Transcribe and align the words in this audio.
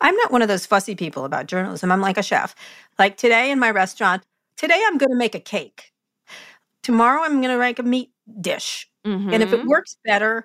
I'm 0.00 0.16
not 0.16 0.30
one 0.30 0.42
of 0.42 0.48
those 0.48 0.66
fussy 0.66 0.94
people 0.94 1.24
about 1.24 1.46
journalism. 1.46 1.92
I'm 1.92 2.00
like 2.00 2.18
a 2.18 2.22
chef. 2.22 2.54
Like 2.98 3.16
today 3.16 3.50
in 3.50 3.58
my 3.58 3.70
restaurant, 3.70 4.22
today 4.56 4.80
I'm 4.86 4.98
going 4.98 5.10
to 5.10 5.16
make 5.16 5.34
a 5.34 5.40
cake. 5.40 5.92
Tomorrow 6.82 7.22
I'm 7.22 7.40
going 7.40 7.54
to 7.54 7.58
make 7.58 7.78
a 7.78 7.82
meat 7.82 8.10
dish. 8.40 8.88
Mm-hmm. 9.04 9.32
And 9.32 9.42
if 9.42 9.52
it 9.52 9.60
mm-hmm. 9.60 9.68
works 9.68 9.96
better 10.04 10.44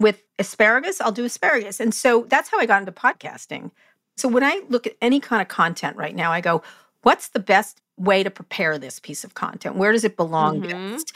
with 0.00 0.22
asparagus, 0.38 1.00
I'll 1.00 1.12
do 1.12 1.24
asparagus. 1.24 1.80
And 1.80 1.94
so 1.94 2.26
that's 2.28 2.48
how 2.48 2.58
I 2.58 2.66
got 2.66 2.80
into 2.80 2.92
podcasting. 2.92 3.70
So 4.16 4.28
when 4.28 4.42
I 4.42 4.62
look 4.68 4.86
at 4.86 4.96
any 5.00 5.20
kind 5.20 5.42
of 5.42 5.48
content 5.48 5.96
right 5.96 6.14
now, 6.14 6.32
I 6.32 6.40
go, 6.40 6.62
what's 7.02 7.28
the 7.28 7.40
best 7.40 7.80
way 7.96 8.22
to 8.22 8.30
prepare 8.30 8.78
this 8.78 9.00
piece 9.00 9.24
of 9.24 9.34
content? 9.34 9.76
Where 9.76 9.92
does 9.92 10.04
it 10.04 10.16
belong 10.16 10.62
mm-hmm. 10.62 10.92
best? 10.92 11.12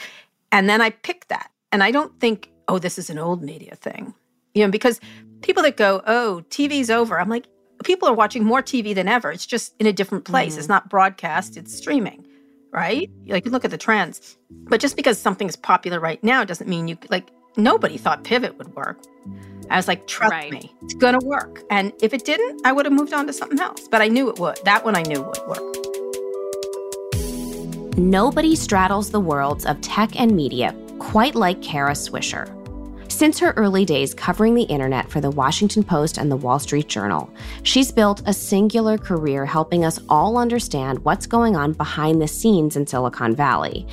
And 0.51 0.69
then 0.69 0.81
I 0.81 0.91
pick 0.91 1.27
that. 1.27 1.49
And 1.71 1.83
I 1.83 1.91
don't 1.91 2.19
think, 2.19 2.51
oh, 2.67 2.79
this 2.79 2.97
is 2.97 3.09
an 3.09 3.17
old 3.17 3.41
media 3.41 3.75
thing. 3.75 4.13
You 4.53 4.65
know, 4.65 4.71
because 4.71 4.99
people 5.41 5.63
that 5.63 5.77
go, 5.77 6.01
oh, 6.05 6.43
TV's 6.49 6.89
over, 6.89 7.19
I'm 7.19 7.29
like, 7.29 7.47
people 7.83 8.07
are 8.07 8.13
watching 8.13 8.43
more 8.43 8.61
TV 8.61 8.93
than 8.95 9.07
ever. 9.07 9.31
It's 9.31 9.45
just 9.45 9.73
in 9.79 9.87
a 9.87 9.93
different 9.93 10.25
place. 10.25 10.53
Mm-hmm. 10.53 10.59
It's 10.59 10.69
not 10.69 10.89
broadcast, 10.89 11.57
it's 11.57 11.75
streaming, 11.75 12.25
right? 12.71 13.09
Like, 13.27 13.45
you 13.45 13.51
look 13.51 13.65
at 13.65 13.71
the 13.71 13.77
trends. 13.77 14.37
But 14.49 14.79
just 14.79 14.95
because 14.95 15.17
something's 15.17 15.55
popular 15.55 15.99
right 15.99 16.23
now 16.23 16.43
doesn't 16.43 16.69
mean 16.69 16.87
you, 16.87 16.97
like, 17.09 17.29
nobody 17.57 17.97
thought 17.97 18.23
Pivot 18.23 18.57
would 18.57 18.75
work. 18.75 18.99
I 19.69 19.77
was 19.77 19.87
like, 19.87 20.07
trust 20.07 20.31
right. 20.31 20.51
me, 20.51 20.73
it's 20.81 20.93
going 20.95 21.17
to 21.19 21.25
work. 21.25 21.61
And 21.69 21.93
if 22.01 22.13
it 22.13 22.25
didn't, 22.25 22.65
I 22.65 22.71
would 22.71 22.85
have 22.85 22.93
moved 22.93 23.13
on 23.13 23.27
to 23.27 23.33
something 23.33 23.59
else. 23.59 23.87
But 23.87 24.01
I 24.01 24.07
knew 24.07 24.29
it 24.29 24.39
would. 24.39 24.59
That 24.65 24.83
one 24.83 24.95
I 24.95 25.03
knew 25.03 25.21
would 25.21 25.47
work. 25.47 25.75
Nobody 27.97 28.55
straddles 28.55 29.11
the 29.11 29.19
worlds 29.19 29.65
of 29.65 29.79
tech 29.81 30.19
and 30.19 30.35
media 30.35 30.75
quite 30.99 31.35
like 31.35 31.61
Kara 31.61 31.91
Swisher. 31.91 32.62
Since 33.13 33.37
her 33.39 33.53
early 33.57 33.85
days 33.85 34.11
covering 34.11 34.55
the 34.55 34.63
internet 34.63 35.11
for 35.11 35.21
the 35.21 35.29
Washington 35.29 35.83
Post 35.83 36.17
and 36.17 36.31
the 36.31 36.35
Wall 36.35 36.57
Street 36.57 36.87
Journal, 36.87 37.31
she's 37.61 37.91
built 37.91 38.23
a 38.25 38.33
singular 38.33 38.97
career 38.97 39.45
helping 39.45 39.85
us 39.85 39.99
all 40.09 40.35
understand 40.35 41.05
what's 41.05 41.27
going 41.27 41.55
on 41.55 41.73
behind 41.73 42.19
the 42.19 42.27
scenes 42.27 42.75
in 42.75 42.87
Silicon 42.87 43.35
Valley. 43.35 43.85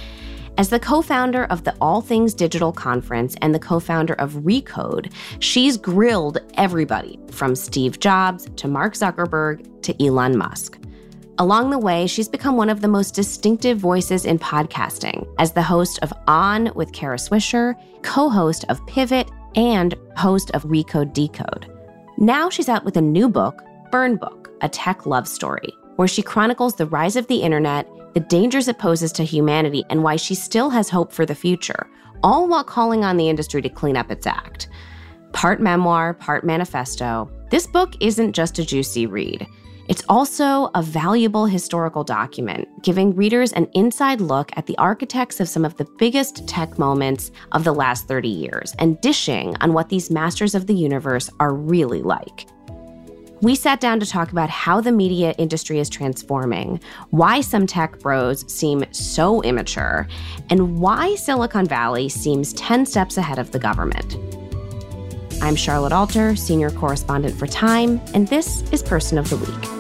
As 0.56 0.70
the 0.70 0.80
co 0.80 1.02
founder 1.02 1.44
of 1.44 1.64
the 1.64 1.76
All 1.82 2.00
Things 2.00 2.32
Digital 2.32 2.72
Conference 2.72 3.36
and 3.42 3.54
the 3.54 3.58
co 3.58 3.78
founder 3.78 4.14
of 4.14 4.32
Recode, 4.36 5.12
she's 5.38 5.76
grilled 5.76 6.38
everybody 6.54 7.18
from 7.30 7.54
Steve 7.54 8.00
Jobs 8.00 8.48
to 8.56 8.68
Mark 8.68 8.94
Zuckerberg 8.94 9.82
to 9.82 10.02
Elon 10.02 10.38
Musk. 10.38 10.79
Along 11.40 11.70
the 11.70 11.78
way, 11.78 12.06
she's 12.06 12.28
become 12.28 12.58
one 12.58 12.68
of 12.68 12.82
the 12.82 12.88
most 12.88 13.14
distinctive 13.14 13.78
voices 13.78 14.26
in 14.26 14.38
podcasting 14.38 15.26
as 15.38 15.52
the 15.52 15.62
host 15.62 15.98
of 16.02 16.12
On 16.28 16.70
with 16.74 16.92
Kara 16.92 17.16
Swisher, 17.16 17.74
co 18.02 18.28
host 18.28 18.66
of 18.68 18.86
Pivot, 18.86 19.30
and 19.54 19.94
host 20.18 20.50
of 20.50 20.64
Recode 20.64 21.14
Decode. 21.14 21.66
Now 22.18 22.50
she's 22.50 22.68
out 22.68 22.84
with 22.84 22.98
a 22.98 23.00
new 23.00 23.26
book, 23.26 23.62
Burn 23.90 24.16
Book, 24.16 24.50
a 24.60 24.68
tech 24.68 25.06
love 25.06 25.26
story, 25.26 25.72
where 25.96 26.06
she 26.06 26.20
chronicles 26.20 26.76
the 26.76 26.84
rise 26.84 27.16
of 27.16 27.26
the 27.28 27.40
internet, 27.40 27.88
the 28.12 28.20
dangers 28.20 28.68
it 28.68 28.78
poses 28.78 29.10
to 29.12 29.24
humanity, 29.24 29.82
and 29.88 30.02
why 30.02 30.16
she 30.16 30.34
still 30.34 30.68
has 30.68 30.90
hope 30.90 31.10
for 31.10 31.24
the 31.24 31.34
future, 31.34 31.88
all 32.22 32.48
while 32.48 32.64
calling 32.64 33.02
on 33.02 33.16
the 33.16 33.30
industry 33.30 33.62
to 33.62 33.70
clean 33.70 33.96
up 33.96 34.10
its 34.10 34.26
act. 34.26 34.68
Part 35.32 35.58
memoir, 35.58 36.12
part 36.12 36.44
manifesto, 36.44 37.30
this 37.50 37.66
book 37.66 37.94
isn't 38.00 38.34
just 38.34 38.58
a 38.58 38.66
juicy 38.66 39.06
read. 39.06 39.46
It's 39.90 40.04
also 40.08 40.70
a 40.76 40.82
valuable 40.82 41.46
historical 41.46 42.04
document, 42.04 42.68
giving 42.80 43.12
readers 43.16 43.52
an 43.54 43.66
inside 43.74 44.20
look 44.20 44.52
at 44.56 44.66
the 44.66 44.78
architects 44.78 45.40
of 45.40 45.48
some 45.48 45.64
of 45.64 45.76
the 45.78 45.86
biggest 45.98 46.46
tech 46.46 46.78
moments 46.78 47.32
of 47.50 47.64
the 47.64 47.74
last 47.74 48.06
30 48.06 48.28
years 48.28 48.72
and 48.78 49.00
dishing 49.00 49.56
on 49.60 49.72
what 49.72 49.88
these 49.88 50.08
masters 50.08 50.54
of 50.54 50.68
the 50.68 50.74
universe 50.74 51.28
are 51.40 51.52
really 51.52 52.02
like. 52.02 52.46
We 53.40 53.56
sat 53.56 53.80
down 53.80 53.98
to 53.98 54.06
talk 54.06 54.30
about 54.30 54.48
how 54.48 54.80
the 54.80 54.92
media 54.92 55.34
industry 55.38 55.80
is 55.80 55.90
transforming, 55.90 56.80
why 57.08 57.40
some 57.40 57.66
tech 57.66 57.98
bros 57.98 58.48
seem 58.48 58.84
so 58.92 59.42
immature, 59.42 60.06
and 60.50 60.78
why 60.78 61.16
Silicon 61.16 61.66
Valley 61.66 62.08
seems 62.08 62.52
10 62.52 62.86
steps 62.86 63.16
ahead 63.16 63.40
of 63.40 63.50
the 63.50 63.58
government. 63.58 64.16
I'm 65.42 65.56
Charlotte 65.56 65.92
Alter, 65.92 66.36
senior 66.36 66.70
correspondent 66.70 67.36
for 67.36 67.48
Time, 67.48 68.00
and 68.14 68.28
this 68.28 68.62
is 68.70 68.84
Person 68.84 69.18
of 69.18 69.28
the 69.30 69.36
Week. 69.38 69.79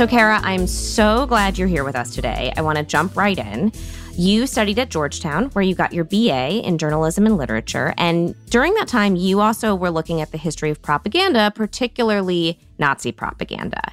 So, 0.00 0.06
Kara, 0.06 0.40
I'm 0.42 0.66
so 0.66 1.26
glad 1.26 1.58
you're 1.58 1.68
here 1.68 1.84
with 1.84 1.94
us 1.94 2.14
today. 2.14 2.54
I 2.56 2.62
want 2.62 2.78
to 2.78 2.84
jump 2.84 3.18
right 3.18 3.36
in. 3.36 3.70
You 4.12 4.46
studied 4.46 4.78
at 4.78 4.88
Georgetown, 4.88 5.50
where 5.50 5.62
you 5.62 5.74
got 5.74 5.92
your 5.92 6.04
BA 6.04 6.66
in 6.66 6.78
journalism 6.78 7.26
and 7.26 7.36
literature. 7.36 7.92
And 7.98 8.34
during 8.46 8.72
that 8.76 8.88
time, 8.88 9.14
you 9.14 9.42
also 9.42 9.74
were 9.74 9.90
looking 9.90 10.22
at 10.22 10.32
the 10.32 10.38
history 10.38 10.70
of 10.70 10.80
propaganda, 10.80 11.52
particularly 11.54 12.58
Nazi 12.78 13.12
propaganda. 13.12 13.92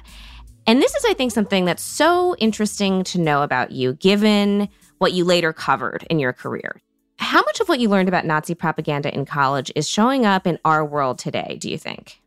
And 0.66 0.80
this 0.80 0.94
is, 0.94 1.04
I 1.04 1.12
think, 1.12 1.30
something 1.30 1.66
that's 1.66 1.82
so 1.82 2.34
interesting 2.36 3.04
to 3.04 3.20
know 3.20 3.42
about 3.42 3.72
you, 3.72 3.92
given 3.92 4.70
what 4.96 5.12
you 5.12 5.26
later 5.26 5.52
covered 5.52 6.06
in 6.08 6.18
your 6.18 6.32
career. 6.32 6.80
How 7.18 7.42
much 7.42 7.60
of 7.60 7.68
what 7.68 7.80
you 7.80 7.90
learned 7.90 8.08
about 8.08 8.24
Nazi 8.24 8.54
propaganda 8.54 9.14
in 9.14 9.26
college 9.26 9.70
is 9.76 9.86
showing 9.86 10.24
up 10.24 10.46
in 10.46 10.58
our 10.64 10.86
world 10.86 11.18
today, 11.18 11.58
do 11.60 11.68
you 11.68 11.76
think? 11.76 12.22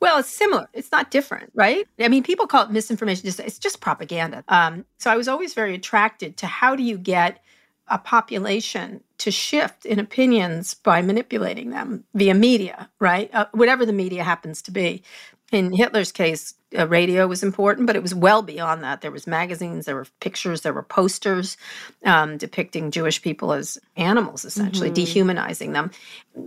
Well, 0.00 0.18
it's 0.18 0.30
similar. 0.30 0.68
It's 0.72 0.90
not 0.90 1.10
different, 1.10 1.52
right? 1.54 1.86
I 1.98 2.08
mean, 2.08 2.22
people 2.22 2.46
call 2.46 2.64
it 2.64 2.70
misinformation. 2.70 3.28
It's 3.28 3.58
just 3.58 3.80
propaganda. 3.80 4.44
Um, 4.48 4.86
so 4.98 5.10
I 5.10 5.16
was 5.16 5.28
always 5.28 5.54
very 5.54 5.74
attracted 5.74 6.38
to 6.38 6.46
how 6.46 6.74
do 6.74 6.82
you 6.82 6.98
get 6.98 7.40
a 7.88 7.98
population 7.98 9.02
to 9.18 9.30
shift 9.30 9.84
in 9.84 9.98
opinions 9.98 10.74
by 10.74 11.02
manipulating 11.02 11.70
them 11.70 12.04
via 12.14 12.34
media, 12.34 12.88
right? 13.00 13.28
Uh, 13.34 13.46
whatever 13.52 13.84
the 13.84 13.92
media 13.92 14.24
happens 14.24 14.62
to 14.62 14.70
be. 14.70 15.02
In 15.50 15.72
Hitler's 15.72 16.12
case, 16.12 16.54
uh, 16.78 16.86
radio 16.86 17.26
was 17.26 17.42
important, 17.42 17.86
but 17.88 17.96
it 17.96 18.02
was 18.02 18.14
well 18.14 18.42
beyond 18.42 18.84
that. 18.84 19.00
There 19.00 19.10
was 19.10 19.26
magazines, 19.26 19.84
there 19.84 19.96
were 19.96 20.06
pictures, 20.20 20.60
there 20.60 20.72
were 20.72 20.84
posters 20.84 21.56
um, 22.04 22.36
depicting 22.36 22.92
Jewish 22.92 23.20
people 23.20 23.52
as 23.52 23.76
animals, 23.96 24.44
essentially 24.44 24.88
mm-hmm. 24.88 24.94
dehumanizing 24.94 25.72
them. 25.72 25.90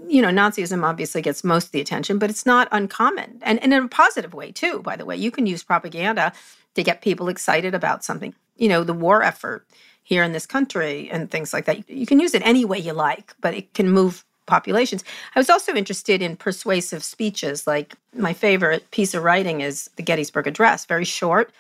You 0.08 0.22
know, 0.22 0.30
Nazism 0.30 0.84
obviously 0.84 1.22
gets 1.22 1.44
most 1.44 1.66
of 1.66 1.72
the 1.72 1.82
attention, 1.82 2.18
but 2.18 2.30
it's 2.30 2.46
not 2.46 2.70
uncommon, 2.72 3.40
and, 3.42 3.62
and 3.62 3.74
in 3.74 3.84
a 3.84 3.88
positive 3.90 4.34
way 4.34 4.52
too. 4.54 4.82
By 4.82 4.96
the 4.96 5.06
way, 5.06 5.18
you 5.18 5.32
can 5.32 5.46
use 5.46 5.64
propaganda 5.64 6.32
to 6.76 6.84
get 6.84 7.02
people 7.02 7.28
excited 7.28 7.76
about 7.76 8.06
something. 8.06 8.34
You 8.56 8.70
know, 8.70 8.86
the 8.86 8.94
war 8.94 9.22
effort 9.22 9.68
here 10.04 10.24
in 10.24 10.32
this 10.32 10.46
country 10.46 11.10
and 11.12 11.32
things 11.32 11.54
like 11.54 11.66
that. 11.66 11.90
You 11.90 12.06
can 12.06 12.20
use 12.20 12.34
it 12.34 12.46
any 12.46 12.66
way 12.66 12.78
you 12.78 12.94
like, 12.94 13.34
but 13.42 13.54
it 13.54 13.74
can 13.74 13.90
move 13.90 14.24
populations. 14.46 15.04
I 15.36 15.40
was 15.40 15.50
also 15.50 15.74
interested 15.74 16.22
in 16.22 16.36
persuasive 16.36 17.04
speeches. 17.04 17.68
Like 17.68 17.96
my 18.16 18.34
favorite 18.34 18.90
piece 18.92 19.14
of 19.14 19.24
writing 19.24 19.62
is 19.62 19.90
the 19.96 20.04
Gettysburg 20.04 20.48
Address, 20.48 20.86
very 20.86 21.06
short, 21.06 21.52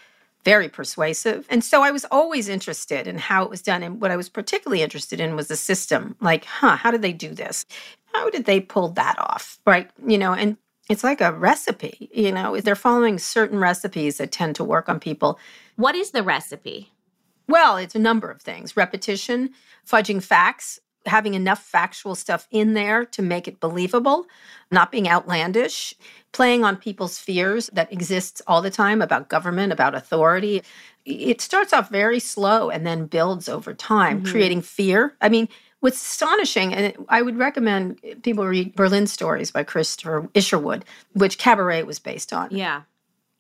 very 0.44 0.70
persuasive. 0.70 1.46
And 1.50 1.64
so 1.64 1.84
I 1.84 1.92
was 1.92 2.06
always 2.12 2.50
interested 2.50 3.08
in 3.08 3.18
how 3.18 3.44
it 3.44 3.50
was 3.50 3.62
done. 3.62 3.84
And 3.84 4.02
what 4.02 4.12
I 4.12 4.18
was 4.18 4.30
particularly 4.30 4.82
interested 4.82 5.20
in 5.20 5.36
was 5.36 5.48
the 5.48 5.56
system. 5.56 6.16
Like, 6.20 6.46
huh, 6.46 6.76
how 6.76 6.92
did 6.92 7.02
they 7.02 7.14
do 7.14 7.34
this? 7.34 7.66
How 8.14 8.30
did 8.30 8.46
they 8.46 8.60
pull 8.60 8.90
that 8.90 9.18
off? 9.18 9.60
Right. 9.66 9.90
You 10.06 10.18
know, 10.18 10.34
and 10.34 10.58
it's 10.90 11.04
like 11.04 11.22
a 11.22 11.32
recipe, 11.32 12.10
you 12.14 12.32
know, 12.32 12.60
they're 12.60 12.76
following 12.76 13.18
certain 13.18 13.58
recipes 13.58 14.18
that 14.18 14.32
tend 14.32 14.56
to 14.58 14.64
work 14.64 14.90
on 14.90 15.00
people. 15.00 15.40
What 15.78 15.96
is 15.96 16.12
the 16.12 16.24
recipe? 16.24 16.92
Well, 17.48 17.78
it's 17.78 17.96
a 17.96 18.00
number 18.00 18.30
of 18.30 18.42
things 18.42 18.76
repetition, 18.76 19.52
fudging 19.88 20.22
facts, 20.22 20.80
having 21.06 21.34
enough 21.34 21.62
factual 21.62 22.16
stuff 22.16 22.48
in 22.52 22.74
there 22.74 23.06
to 23.06 23.22
make 23.22 23.48
it 23.48 23.60
believable, 23.60 24.26
not 24.72 24.92
being 24.92 25.08
outlandish, 25.08 25.94
playing 26.32 26.64
on 26.64 26.78
people's 26.78 27.20
fears 27.20 27.70
that 27.74 27.92
exists 27.92 28.42
all 28.48 28.62
the 28.62 28.72
time 28.72 29.02
about 29.02 29.30
government, 29.30 29.74
about 29.74 29.96
authority. 29.96 30.64
It 31.06 31.42
starts 31.42 31.74
off 31.74 31.90
very 31.90 32.20
slow 32.20 32.70
and 32.70 32.86
then 32.86 33.06
builds 33.06 33.50
over 33.50 33.74
time, 33.74 34.22
mm-hmm. 34.22 34.32
creating 34.32 34.62
fear. 34.62 35.16
I 35.22 35.30
mean, 35.30 35.50
what's 35.82 36.02
astonishing, 36.02 36.74
and 36.74 36.96
I 37.10 37.22
would 37.22 37.38
recommend 37.38 38.00
people 38.24 38.48
read 38.48 38.74
Berlin 38.74 39.06
Stories 39.06 39.52
by 39.52 39.64
Christopher 39.64 40.30
Isherwood, 40.34 40.86
which 41.12 41.38
Cabaret 41.38 41.84
was 41.84 42.00
based 42.00 42.32
on. 42.32 42.48
Yeah. 42.52 42.84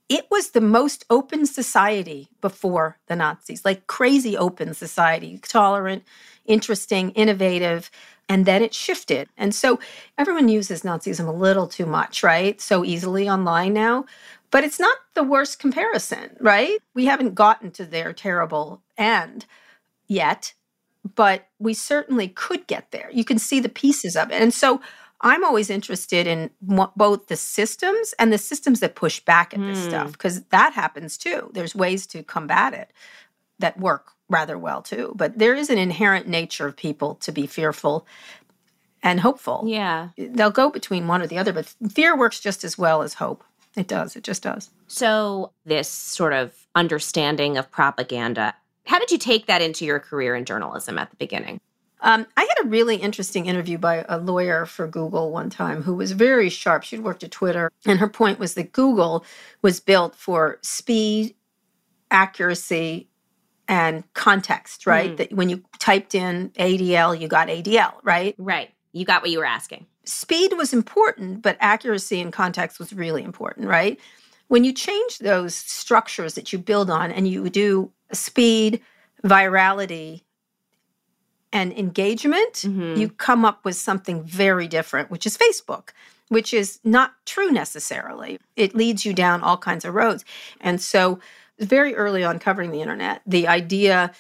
It 0.09 0.27
was 0.29 0.51
the 0.51 0.61
most 0.61 1.05
open 1.09 1.45
society 1.45 2.29
before 2.41 2.99
the 3.07 3.15
Nazis, 3.15 3.65
like 3.65 3.87
crazy 3.87 4.37
open 4.37 4.73
society, 4.73 5.39
tolerant, 5.41 6.03
interesting, 6.45 7.11
innovative. 7.11 7.89
And 8.29 8.45
then 8.45 8.61
it 8.61 8.73
shifted. 8.73 9.27
And 9.37 9.53
so 9.53 9.79
everyone 10.17 10.49
uses 10.49 10.83
Nazism 10.83 11.27
a 11.27 11.31
little 11.31 11.67
too 11.67 11.85
much, 11.85 12.23
right? 12.23 12.59
So 12.61 12.85
easily 12.85 13.29
online 13.29 13.73
now. 13.73 14.05
But 14.49 14.63
it's 14.63 14.79
not 14.79 14.97
the 15.13 15.23
worst 15.23 15.59
comparison, 15.59 16.37
right? 16.39 16.77
We 16.93 17.05
haven't 17.05 17.35
gotten 17.35 17.71
to 17.71 17.85
their 17.85 18.13
terrible 18.13 18.81
end 18.97 19.45
yet, 20.07 20.53
but 21.15 21.47
we 21.59 21.73
certainly 21.73 22.27
could 22.27 22.67
get 22.67 22.91
there. 22.91 23.09
You 23.11 23.25
can 23.25 23.39
see 23.39 23.59
the 23.59 23.67
pieces 23.67 24.15
of 24.15 24.31
it. 24.31 24.41
And 24.41 24.53
so 24.53 24.79
I'm 25.23 25.45
always 25.45 25.69
interested 25.69 26.27
in 26.27 26.51
both 26.61 27.27
the 27.27 27.37
systems 27.37 28.13
and 28.19 28.31
the 28.31 28.37
systems 28.37 28.81
that 28.81 28.95
push 28.95 29.21
back 29.21 29.53
at 29.53 29.61
this 29.61 29.79
mm. 29.79 29.87
stuff 29.87 30.11
because 30.11 30.43
that 30.45 30.73
happens 30.73 31.17
too. 31.17 31.49
There's 31.53 31.73
ways 31.73 32.05
to 32.07 32.23
combat 32.23 32.73
it 32.73 32.91
that 33.59 33.79
work 33.79 34.11
rather 34.29 34.57
well 34.57 34.81
too. 34.81 35.13
But 35.15 35.39
there 35.39 35.55
is 35.55 35.69
an 35.69 35.77
inherent 35.77 36.27
nature 36.27 36.67
of 36.67 36.75
people 36.75 37.15
to 37.15 37.31
be 37.31 37.47
fearful. 37.47 38.05
and 39.01 39.19
hopeful. 39.19 39.63
Yeah. 39.65 40.09
They'll 40.17 40.49
go 40.49 40.69
between 40.69 41.07
one 41.07 41.21
or 41.21 41.27
the 41.27 41.37
other, 41.37 41.51
but 41.51 41.73
fear 41.91 42.17
works 42.17 42.39
just 42.39 42.63
as 42.63 42.77
well 42.77 43.01
as 43.01 43.15
hope. 43.15 43.43
It 43.75 43.87
does. 43.87 44.15
It 44.15 44.23
just 44.23 44.43
does. 44.43 44.69
So, 44.87 45.51
this 45.65 45.89
sort 45.89 46.31
of 46.31 46.53
understanding 46.75 47.57
of 47.57 47.69
propaganda, 47.71 48.53
how 48.85 48.99
did 48.99 49.11
you 49.11 49.17
take 49.17 49.47
that 49.47 49.61
into 49.61 49.83
your 49.83 49.99
career 49.99 50.35
in 50.35 50.45
journalism 50.45 50.97
at 50.99 51.09
the 51.09 51.15
beginning? 51.17 51.59
Um, 52.03 52.27
I 52.35 52.41
had 52.41 52.65
a 52.65 52.67
really 52.67 52.97
interesting 52.97 53.45
interview 53.45 53.77
by 53.77 54.05
a 54.09 54.17
lawyer 54.17 54.65
for 54.65 54.87
Google 54.87 55.31
one 55.31 55.49
time 55.49 55.81
who 55.81 55.95
was 55.95 56.11
very 56.11 56.49
sharp. 56.49 56.83
She'd 56.83 56.99
worked 56.99 57.23
at 57.23 57.31
Twitter, 57.31 57.71
and 57.85 57.97
her 57.99 58.09
point 58.09 58.39
was 58.39 58.55
that 58.55 58.73
Google 58.73 59.25
was 59.61 59.79
built 59.79 60.13
for 60.13 60.59
speed, 60.61 61.33
accuracy, 62.11 63.07
and 63.69 64.03
context, 64.13 64.85
right? 64.85 65.13
Mm. 65.13 65.17
That 65.17 65.33
when 65.33 65.47
you 65.47 65.63
typed 65.79 66.13
in 66.13 66.49
ADL, 66.59 67.17
you 67.17 67.29
got 67.29 67.47
ADL, 67.47 67.93
right? 68.03 68.35
Right. 68.37 68.71
You 68.91 69.05
got 69.05 69.21
what 69.21 69.31
you 69.31 69.39
were 69.39 69.45
asking. 69.45 69.87
Speed 70.03 70.53
was 70.57 70.73
important, 70.73 71.41
but 71.41 71.55
accuracy 71.61 72.19
and 72.19 72.33
context 72.33 72.79
was 72.79 72.91
really 72.91 73.23
important, 73.23 73.67
right? 73.67 73.97
When 74.49 74.65
you 74.65 74.73
change 74.73 75.19
those 75.19 75.55
structures 75.55 76.33
that 76.33 76.51
you 76.51 76.59
build 76.59 76.89
on 76.89 77.11
and 77.13 77.29
you 77.29 77.49
do 77.49 77.89
speed, 78.11 78.81
virality, 79.23 80.23
and 81.53 81.71
engagement, 81.73 82.53
mm-hmm. 82.53 82.99
you 82.99 83.09
come 83.09 83.45
up 83.45 83.63
with 83.63 83.75
something 83.75 84.23
very 84.23 84.67
different, 84.67 85.11
which 85.11 85.25
is 85.25 85.37
Facebook, 85.37 85.89
which 86.27 86.53
is 86.53 86.79
not 86.83 87.13
true 87.25 87.51
necessarily. 87.51 88.39
It 88.55 88.75
leads 88.75 89.05
you 89.05 89.13
down 89.13 89.41
all 89.41 89.57
kinds 89.57 89.85
of 89.85 89.93
roads. 89.93 90.25
And 90.59 90.81
so, 90.81 91.19
very 91.59 91.95
early 91.95 92.23
on 92.23 92.39
covering 92.39 92.71
the 92.71 92.81
internet, 92.81 93.21
the 93.27 93.47
idea 93.47 94.11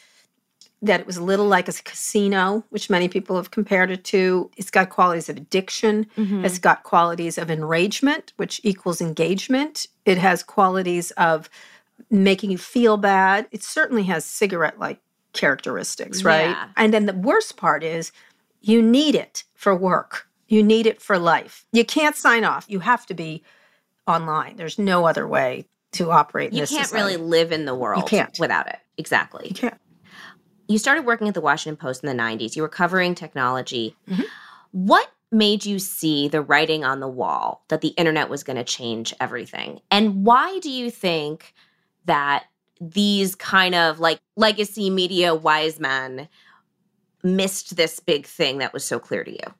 that 0.83 0.99
it 0.99 1.07
was 1.07 1.17
a 1.17 1.23
little 1.23 1.47
like 1.47 1.67
a 1.67 1.73
casino, 1.73 2.63
which 2.69 2.89
many 2.89 3.07
people 3.07 3.37
have 3.37 3.51
compared 3.51 3.89
it 3.89 4.03
to. 4.03 4.51
It's 4.57 4.69
got 4.69 4.89
qualities 4.89 5.29
of 5.29 5.37
addiction. 5.37 6.05
Mm-hmm. 6.17 6.45
It's 6.45 6.59
got 6.59 6.83
qualities 6.83 7.37
of 7.37 7.49
enragement, 7.49 8.33
which 8.35 8.59
equals 8.63 9.01
engagement. 9.01 9.87
It 10.05 10.17
has 10.17 10.43
qualities 10.43 11.11
of 11.11 11.49
making 12.11 12.51
you 12.51 12.57
feel 12.57 12.97
bad. 12.97 13.47
It 13.51 13.63
certainly 13.63 14.03
has 14.03 14.25
cigarette 14.25 14.77
like 14.77 14.99
characteristics, 15.33 16.23
right? 16.23 16.49
Yeah. 16.49 16.69
And 16.77 16.93
then 16.93 17.05
the 17.05 17.13
worst 17.13 17.57
part 17.57 17.83
is 17.83 18.11
you 18.61 18.81
need 18.81 19.15
it 19.15 19.43
for 19.53 19.75
work, 19.75 20.27
you 20.47 20.63
need 20.63 20.87
it 20.87 21.01
for 21.01 21.17
life. 21.17 21.65
You 21.71 21.83
can't 21.85 22.15
sign 22.15 22.43
off. 22.43 22.65
You 22.67 22.79
have 22.79 23.05
to 23.07 23.13
be 23.13 23.43
online. 24.07 24.55
There's 24.55 24.77
no 24.77 25.05
other 25.05 25.27
way 25.27 25.65
to 25.93 26.11
operate 26.11 26.53
you 26.53 26.65
can't 26.65 26.69
society. 26.69 26.95
really 26.95 27.17
live 27.17 27.51
in 27.51 27.65
the 27.65 27.75
world 27.75 28.03
you 28.03 28.07
can't. 28.07 28.37
without 28.39 28.67
it. 28.67 28.79
Exactly. 28.97 29.47
You 29.47 29.55
can't 29.55 29.79
you 30.67 30.77
started 30.77 31.05
working 31.05 31.27
at 31.27 31.33
the 31.33 31.41
Washington 31.41 31.77
Post 31.77 32.03
in 32.03 32.15
the 32.15 32.21
90s. 32.21 32.55
You 32.55 32.61
were 32.61 32.69
covering 32.69 33.15
technology. 33.15 33.95
Mm-hmm. 34.09 34.23
What 34.71 35.11
made 35.31 35.65
you 35.65 35.79
see 35.79 36.27
the 36.27 36.41
writing 36.41 36.83
on 36.83 36.99
the 36.99 37.07
wall 37.07 37.63
that 37.67 37.81
the 37.81 37.89
internet 37.89 38.29
was 38.29 38.43
going 38.43 38.57
to 38.57 38.63
change 38.63 39.13
everything? 39.19 39.81
And 39.91 40.25
why 40.25 40.59
do 40.59 40.69
you 40.69 40.89
think 40.89 41.53
that 42.05 42.45
these 42.89 43.35
kind 43.35 43.75
of 43.75 43.99
like 43.99 44.19
legacy 44.35 44.89
media 44.89 45.33
wise 45.35 45.79
men 45.79 46.27
missed 47.23 47.75
this 47.75 47.99
big 47.99 48.25
thing 48.25 48.57
that 48.57 48.73
was 48.73 48.83
so 48.83 48.99
clear 48.99 49.23
to 49.23 49.31
you? 49.31 49.53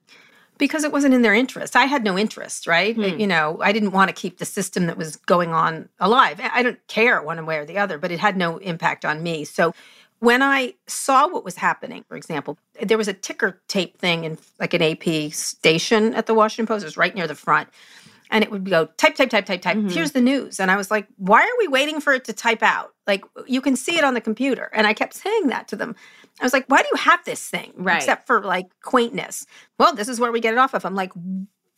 Because 0.56 0.84
it 0.84 0.92
wasn't 0.92 1.14
in 1.14 1.22
their 1.22 1.34
interest. 1.34 1.74
I 1.74 1.86
had 1.86 2.04
no 2.04 2.16
interest, 2.16 2.66
right? 2.66 2.94
Hmm. 2.94 3.18
You 3.18 3.26
know, 3.26 3.58
I 3.60 3.72
didn't 3.72 3.90
want 3.90 4.08
to 4.08 4.14
keep 4.14 4.38
the 4.38 4.44
system 4.44 4.86
that 4.86 4.96
was 4.96 5.16
going 5.16 5.52
on 5.52 5.88
alive. 5.98 6.40
I 6.40 6.62
don't 6.62 6.78
care 6.86 7.20
one 7.22 7.44
way 7.44 7.56
or 7.58 7.64
the 7.64 7.78
other, 7.78 7.98
but 7.98 8.12
it 8.12 8.20
had 8.20 8.36
no 8.36 8.58
impact 8.58 9.04
on 9.04 9.22
me. 9.22 9.44
So 9.44 9.74
when 10.20 10.42
I 10.42 10.74
saw 10.86 11.28
what 11.28 11.44
was 11.44 11.56
happening, 11.56 12.04
for 12.08 12.16
example, 12.16 12.56
there 12.80 12.96
was 12.96 13.08
a 13.08 13.12
ticker 13.12 13.60
tape 13.68 13.98
thing 13.98 14.24
in 14.24 14.38
like 14.58 14.72
an 14.72 14.80
AP 14.80 15.32
station 15.32 16.14
at 16.14 16.26
the 16.26 16.34
Washington 16.34 16.66
Post. 16.66 16.82
It 16.82 16.86
was 16.86 16.96
right 16.96 17.14
near 17.14 17.26
the 17.26 17.34
front. 17.34 17.68
And 18.34 18.42
it 18.42 18.50
would 18.50 18.68
go 18.68 18.86
type, 18.96 19.14
type, 19.14 19.30
type, 19.30 19.46
type, 19.46 19.62
type. 19.62 19.76
Mm-hmm. 19.76 19.90
Here's 19.90 20.10
the 20.10 20.20
news. 20.20 20.58
And 20.58 20.68
I 20.68 20.76
was 20.76 20.90
like, 20.90 21.06
why 21.16 21.40
are 21.40 21.58
we 21.60 21.68
waiting 21.68 22.00
for 22.00 22.12
it 22.12 22.24
to 22.24 22.32
type 22.32 22.64
out? 22.64 22.92
Like, 23.06 23.24
you 23.46 23.60
can 23.60 23.76
see 23.76 23.96
it 23.96 24.02
on 24.02 24.14
the 24.14 24.20
computer. 24.20 24.70
And 24.74 24.88
I 24.88 24.92
kept 24.92 25.14
saying 25.14 25.46
that 25.46 25.68
to 25.68 25.76
them. 25.76 25.94
I 26.40 26.44
was 26.44 26.52
like, 26.52 26.66
why 26.66 26.82
do 26.82 26.88
you 26.90 26.98
have 26.98 27.24
this 27.24 27.48
thing? 27.48 27.72
Right. 27.76 27.98
Except 27.98 28.26
for 28.26 28.42
like 28.42 28.66
quaintness. 28.82 29.46
Well, 29.78 29.94
this 29.94 30.08
is 30.08 30.18
where 30.18 30.32
we 30.32 30.40
get 30.40 30.52
it 30.52 30.58
off 30.58 30.74
of. 30.74 30.84
I'm 30.84 30.96
like, 30.96 31.12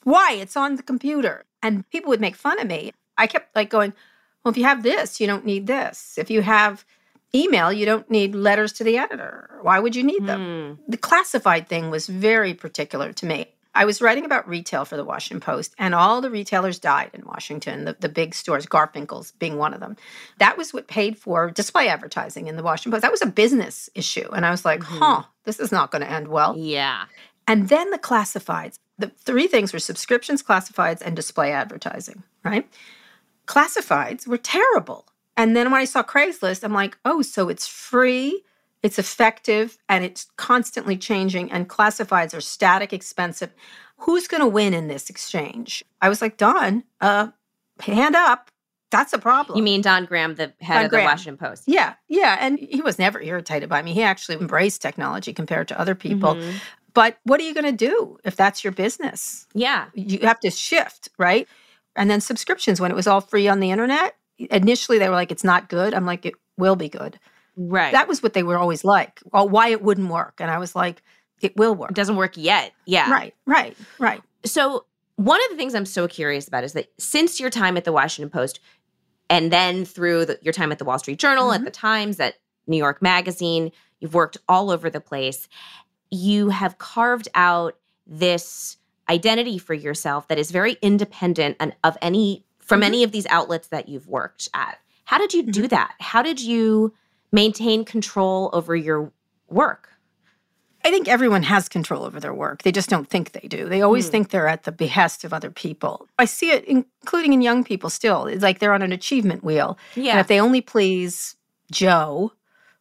why? 0.05 0.33
It's 0.33 0.57
on 0.57 0.77
the 0.77 0.83
computer. 0.83 1.45
And 1.63 1.87
people 1.91 2.09
would 2.09 2.23
make 2.23 2.37
fun 2.37 2.59
of 2.59 2.67
me. 2.67 2.93
I 3.19 3.27
kept 3.27 3.55
like 3.55 3.69
going, 3.69 3.93
well, 4.43 4.51
if 4.51 4.57
you 4.57 4.65
have 4.65 4.83
this, 4.83 5.21
you 5.21 5.27
don't 5.27 5.45
need 5.45 5.67
this. 5.67 6.17
If 6.17 6.31
you 6.31 6.41
have 6.41 6.87
email, 7.35 7.71
you 7.71 7.85
don't 7.85 8.11
need 8.11 8.35
letters 8.35 8.73
to 8.75 8.85
the 8.85 8.97
editor. 8.97 9.59
Why 9.61 9.79
would 9.79 9.95
you 9.95 10.05
need 10.05 10.25
them? 10.25 10.41
Mm. 10.41 10.79
The 10.89 10.97
classified 10.97 11.69
thing 11.69 11.91
was 11.91 12.07
very 12.07 12.55
particular 12.55 13.13
to 13.13 13.27
me. 13.27 13.56
I 13.77 13.85
was 13.85 14.01
writing 14.01 14.25
about 14.25 14.49
retail 14.49 14.87
for 14.87 14.97
the 14.97 15.05
Washington 15.05 15.41
Post, 15.41 15.75
and 15.79 15.95
all 15.95 16.23
the 16.23 16.31
retailers 16.31 16.79
died 16.79 17.11
in 17.13 17.25
Washington, 17.27 17.85
the, 17.85 17.95
the 18.01 18.09
big 18.09 18.35
stores, 18.35 18.65
Garfinckel's 18.65 19.33
being 19.33 19.59
one 19.59 19.75
of 19.75 19.81
them. 19.81 19.97
That 20.39 20.57
was 20.57 20.73
what 20.73 20.89
paid 20.89 21.19
for 21.19 21.51
display 21.51 21.89
advertising 21.89 22.47
in 22.47 22.57
the 22.57 22.63
Washington 22.63 22.93
Post. 22.93 23.03
That 23.03 23.13
was 23.13 23.23
a 23.23 23.27
business 23.27 23.91
issue. 23.95 24.29
And 24.33 24.47
I 24.47 24.51
was 24.51 24.65
like, 24.65 24.81
mm-hmm. 24.81 24.99
huh, 24.99 25.23
this 25.45 25.61
is 25.61 25.71
not 25.71 25.91
going 25.91 26.03
to 26.03 26.11
end 26.11 26.29
well. 26.29 26.57
Yeah. 26.57 27.05
And 27.47 27.69
then 27.69 27.91
the 27.91 27.99
classifieds. 27.99 28.79
The 28.99 29.09
three 29.09 29.47
things 29.47 29.75
were 29.75 29.79
subscriptions, 29.79 30.43
classifieds, 30.43 31.03
and 31.03 31.15
display 31.15 31.53
advertising, 31.53 32.23
right? 32.45 32.67
Classifieds 33.47 34.27
were 34.27 34.39
terrible. 34.39 35.07
And 35.37 35.55
then 35.55 35.71
when 35.71 35.83
I 35.83 35.85
saw 35.85 36.03
Craigslist, 36.03 36.65
I'm 36.65 36.73
like, 36.73 36.97
oh, 37.05 37.21
so 37.21 37.51
it's 37.51 37.67
free, 37.67 38.43
it's 38.83 38.99
effective, 38.99 39.79
and 39.89 40.05
it's 40.05 40.27
constantly 40.37 40.97
changing, 40.97 41.51
and 41.51 41.69
classifieds 41.69 42.37
are 42.37 42.41
static, 42.41 42.93
expensive. 42.93 43.53
Who's 43.99 44.29
going 44.29 44.43
to 44.43 44.47
win 44.47 44.75
in 44.75 44.89
this 44.89 45.09
exchange? 45.11 45.85
I 46.03 46.09
was 46.09 46.21
like, 46.21 46.37
Don, 46.37 46.85
uh, 47.01 47.29
hand 47.81 48.15
up. 48.15 48.51
That's 48.91 49.13
a 49.13 49.19
problem. 49.19 49.59
You 49.59 49.65
mean 49.65 49.81
Don 49.81 50.05
Graham, 50.05 50.37
the 50.37 50.53
head 50.61 50.75
Don 50.75 50.85
of 50.85 50.91
Graham. 50.91 51.05
the 51.05 51.11
Washington 51.11 51.37
Post? 51.37 51.65
Yeah, 51.67 51.95
yeah. 52.09 52.37
And 52.41 52.59
he 52.59 52.83
was 52.83 52.99
never 52.99 53.21
irritated 53.21 53.69
by 53.69 53.83
me. 53.83 53.93
He 53.93 54.03
actually 54.03 54.39
embraced 54.39 54.81
technology 54.81 55.33
compared 55.33 55.67
to 55.69 55.81
other 55.81 55.95
people. 55.95 56.35
Mm-hmm. 56.35 56.59
But 56.95 57.19
what 57.25 57.41
are 57.41 57.43
you 57.43 57.53
going 57.53 57.67
to 57.67 57.73
do 57.73 58.19
if 58.25 58.37
that's 58.37 58.63
your 58.63 58.73
business? 58.73 59.47
Yeah. 59.55 59.87
You 59.95 60.21
have 60.21 60.41
to 60.41 60.51
shift, 60.51 61.09
right? 61.19 61.49
And 61.97 62.11
then 62.11 62.21
subscriptions, 62.21 62.81
when 62.81 62.91
it 62.91 62.95
was 62.95 63.07
all 63.07 63.21
free 63.21 63.49
on 63.49 63.61
the 63.61 63.71
internet, 63.71 64.17
initially 64.39 64.99
they 64.99 65.09
were 65.09 65.15
like, 65.15 65.33
it's 65.33 65.45
not 65.45 65.69
good. 65.69 65.93
I'm 65.93 66.07
like, 66.07 66.25
it 66.25 66.35
will 66.57 66.77
be 66.77 66.89
good. 66.89 67.19
Right. 67.57 67.93
That 67.93 68.07
was 68.07 68.23
what 68.23 68.35
they 68.35 68.43
were 68.43 68.59
always 68.59 68.85
like. 68.85 69.21
Well, 69.33 69.49
why 69.49 69.69
it 69.69 69.83
wouldn't 69.83 70.09
work. 70.09 70.35
And 70.41 70.51
I 70.51 70.59
was 70.59 70.77
like, 70.77 71.03
it 71.41 71.57
will 71.57 71.75
work. 71.75 71.91
It 71.91 71.97
doesn't 71.97 72.17
work 72.17 72.37
yet. 72.37 72.73
Yeah. 72.85 73.11
Right, 73.11 73.35
right, 73.47 73.77
right. 73.99 74.23
So 74.45 74.85
one 75.17 75.43
of 75.45 75.51
the 75.51 75.57
things 75.57 75.75
I'm 75.75 75.87
so 75.87 76.07
curious 76.07 76.47
about 76.49 76.65
is 76.65 76.75
that 76.75 76.89
since 76.99 77.41
your 77.41 77.51
time 77.51 77.77
at 77.77 77.85
the 77.85 77.93
Washington 77.93 78.31
Post 78.31 78.61
and 79.29 79.51
then 79.51 79.85
through 79.85 80.27
the, 80.27 80.39
your 80.43 80.53
time 80.53 80.73
at 80.73 80.79
the 80.79 80.85
Wall 80.85 80.99
Street 80.99 81.19
Journal, 81.19 81.47
mm-hmm. 81.47 81.55
at 81.55 81.65
the 81.65 81.71
Times, 81.71 82.21
at 82.21 82.35
New 82.67 82.77
York 82.77 83.03
Magazine, 83.03 83.73
you've 84.01 84.15
worked 84.15 84.37
all 84.49 84.71
over 84.71 84.91
the 84.91 85.01
place. 85.01 85.49
You 86.11 86.51
have 86.51 86.79
carved 86.79 87.29
out 87.35 87.77
this 88.07 88.77
identity 89.09 89.59
for 89.59 89.75
yourself 89.75 90.29
that 90.29 90.39
is 90.39 90.51
very 90.51 90.77
independent 90.83 91.57
of 91.85 91.97
any 92.03 92.45
from 92.59 92.81
mm-hmm. 92.81 92.87
any 92.87 93.03
of 93.05 93.13
these 93.13 93.27
outlets 93.27 93.69
that 93.69 93.89
you've 93.89 94.09
worked 94.09 94.49
at. 94.53 94.79
How 95.05 95.19
did 95.19 95.33
you 95.33 95.43
mm-hmm. 95.43 95.53
do 95.53 95.69
that? 95.69 95.95
How 96.01 96.23
did 96.23 96.41
you 96.41 96.93
maintain 97.33 97.85
control 97.85 98.51
over 98.53 98.75
your 98.75 99.13
work? 99.49 99.91
I 100.85 100.91
think 100.91 101.09
everyone 101.09 101.43
has 101.43 101.69
control 101.69 102.05
over 102.05 102.21
their 102.21 102.33
work. 102.33 102.63
They 102.63 102.71
just 102.71 102.89
don't 102.89 103.11
think 103.11 103.33
they 103.33 103.49
do. 103.49 103.69
They 103.69 103.83
always 103.83 104.07
mm. 104.07 104.11
think 104.11 104.29
they're 104.31 104.47
at 104.47 104.63
the 104.63 104.71
behest 104.71 105.25
of 105.25 105.33
other 105.33 105.51
people. 105.51 106.07
I 106.17 106.27
see 106.27 106.53
it, 106.53 106.65
including 106.65 107.33
in 107.33 107.43
young 107.43 107.65
people 107.65 107.91
still. 107.91 108.27
It's 108.27 108.45
like 108.45 108.61
they're 108.61 108.73
on 108.73 108.83
an 108.83 108.93
achievement 108.93 109.43
wheel. 109.43 109.79
Yeah. 109.97 110.13
And 110.13 110.21
if 110.21 110.29
they 110.29 110.41
only 110.41 110.61
please 110.61 111.35
Joe, 111.73 112.33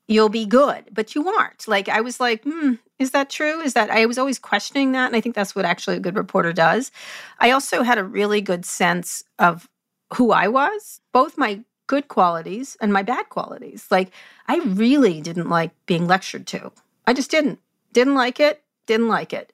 you'll 0.08 0.30
be 0.30 0.46
good. 0.46 0.86
But 0.92 1.16
you 1.16 1.28
aren't. 1.28 1.68
Like, 1.68 1.90
I 1.90 2.02
was 2.02 2.20
like, 2.20 2.44
hmm, 2.44 2.74
is 3.00 3.10
that 3.10 3.32
true? 3.32 3.60
Is 3.62 3.74
that 3.74 3.90
I 3.90 4.06
was 4.06 4.20
always 4.20 4.38
questioning 4.38 4.92
that. 4.92 5.08
And 5.08 5.16
I 5.16 5.22
think 5.22 5.34
that's 5.34 5.56
what 5.56 5.66
actually 5.66 5.98
a 5.98 6.02
good 6.02 6.16
reporter 6.16 6.54
does. 6.54 6.92
I 7.40 7.50
also 7.50 7.82
had 7.82 7.98
a 7.98 8.04
really 8.04 8.40
good 8.40 8.66
sense 8.66 9.24
of 9.40 9.68
who 10.14 10.32
I 10.32 10.48
was, 10.48 11.02
both 11.12 11.40
my 11.40 11.62
good 11.88 12.08
qualities 12.08 12.78
and 12.82 12.92
my 12.92 13.04
bad 13.04 13.30
qualities. 13.30 13.88
Like, 13.90 14.12
I 14.48 14.58
really 14.60 15.22
didn't 15.22 15.50
like 15.50 15.72
being 15.86 16.08
lectured 16.08 16.48
to. 16.48 16.72
I 17.08 17.14
just 17.14 17.32
didn't. 17.32 17.60
Didn't 17.94 18.16
like 18.16 18.40
it, 18.40 18.64
didn't 18.88 19.08
like 19.08 19.34
it. 19.34 19.54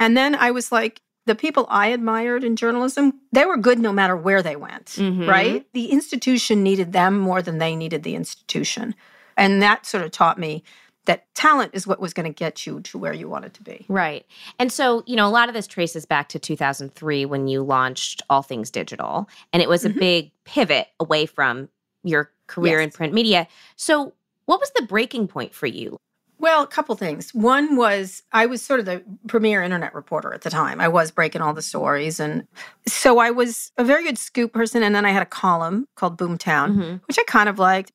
And 0.00 0.16
then 0.16 0.34
I 0.34 0.50
was 0.50 0.72
like, 0.72 1.02
the 1.26 1.34
people 1.34 1.66
I 1.68 1.88
admired 1.88 2.42
in 2.42 2.56
journalism, 2.56 3.20
they 3.32 3.44
were 3.44 3.58
good 3.58 3.78
no 3.78 3.92
matter 3.92 4.16
where 4.16 4.42
they 4.42 4.56
went, 4.56 4.86
mm-hmm. 4.86 5.28
right? 5.28 5.66
The 5.74 5.90
institution 5.90 6.62
needed 6.62 6.92
them 6.92 7.18
more 7.18 7.42
than 7.42 7.58
they 7.58 7.76
needed 7.76 8.02
the 8.02 8.14
institution. 8.14 8.94
And 9.36 9.60
that 9.60 9.84
sort 9.84 10.04
of 10.04 10.10
taught 10.10 10.38
me 10.38 10.64
that 11.08 11.26
talent 11.34 11.70
is 11.72 11.86
what 11.86 12.00
was 12.00 12.12
going 12.12 12.30
to 12.30 12.32
get 12.32 12.66
you 12.66 12.80
to 12.80 12.98
where 12.98 13.14
you 13.14 13.28
wanted 13.28 13.54
to 13.54 13.62
be. 13.62 13.86
Right. 13.88 14.26
And 14.58 14.70
so, 14.70 15.02
you 15.06 15.16
know, 15.16 15.26
a 15.26 15.30
lot 15.30 15.48
of 15.48 15.54
this 15.54 15.66
traces 15.66 16.04
back 16.04 16.28
to 16.28 16.38
2003 16.38 17.24
when 17.24 17.48
you 17.48 17.62
launched 17.62 18.22
All 18.28 18.42
Things 18.42 18.70
Digital, 18.70 19.28
and 19.52 19.62
it 19.62 19.68
was 19.68 19.84
mm-hmm. 19.84 19.96
a 19.96 20.00
big 20.00 20.30
pivot 20.44 20.88
away 21.00 21.24
from 21.24 21.70
your 22.04 22.30
career 22.46 22.80
yes. 22.80 22.84
in 22.84 22.90
print 22.92 23.14
media. 23.14 23.48
So, 23.74 24.12
what 24.44 24.60
was 24.60 24.70
the 24.76 24.82
breaking 24.82 25.28
point 25.28 25.54
for 25.54 25.66
you? 25.66 25.98
Well, 26.38 26.62
a 26.62 26.66
couple 26.66 26.94
things. 26.94 27.34
One 27.34 27.76
was 27.76 28.22
I 28.32 28.46
was 28.46 28.62
sort 28.62 28.78
of 28.78 28.86
the 28.86 29.02
premier 29.26 29.62
internet 29.62 29.94
reporter 29.94 30.32
at 30.32 30.42
the 30.42 30.50
time. 30.50 30.80
I 30.80 30.88
was 30.88 31.10
breaking 31.10 31.40
all 31.40 31.52
the 31.52 31.62
stories. 31.62 32.20
And 32.20 32.46
so 32.86 33.18
I 33.18 33.30
was 33.30 33.72
a 33.76 33.82
very 33.82 34.04
good 34.04 34.18
scoop 34.18 34.52
person. 34.52 34.82
And 34.82 34.94
then 34.94 35.04
I 35.04 35.10
had 35.10 35.22
a 35.22 35.26
column 35.26 35.88
called 35.96 36.16
Boomtown, 36.16 36.70
mm-hmm. 36.70 36.96
which 37.06 37.18
I 37.18 37.24
kind 37.24 37.48
of 37.48 37.58
liked. 37.58 37.92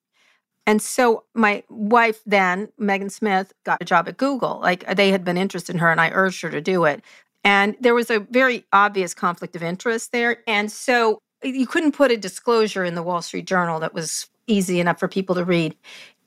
And 0.65 0.82
so 0.82 1.24
my 1.34 1.63
wife 1.70 2.22
then, 2.25 2.70
Megan 2.77 3.10
Smith, 3.10 3.51
got 3.65 3.82
a 3.82 3.86
job 3.86 4.08
at 4.08 4.17
Google. 4.17 4.60
Like 4.62 4.96
they 4.96 5.12
had 5.12 5.25
been 5.25 5.38
interested 5.38 5.75
in 5.75 5.79
her 5.79 5.91
and 5.91 6.00
I 6.00 6.10
urged 6.12 6.41
her 6.41 6.50
to 6.50 6.62
do 6.62 6.86
it. 6.86 7.01
And 7.43 7.75
there 7.79 7.93
was 7.93 8.10
a 8.10 8.20
very 8.20 8.65
obvious 8.72 9.13
conflict 9.13 9.55
of 9.55 9.63
interest 9.63 10.12
there. 10.12 10.38
And 10.48 10.72
so 10.72 11.20
you 11.43 11.67
couldn't 11.67 11.91
put 11.91 12.12
a 12.12 12.17
disclosure 12.17 12.86
in 12.86 12.96
the 12.96 13.03
Wall 13.03 13.22
Street 13.22 13.46
Journal 13.46 13.82
that 13.82 13.93
was 13.93 14.27
easy 14.48 14.79
enough 14.79 15.00
for 15.00 15.10
people 15.10 15.36
to 15.36 15.43
read. 15.43 15.75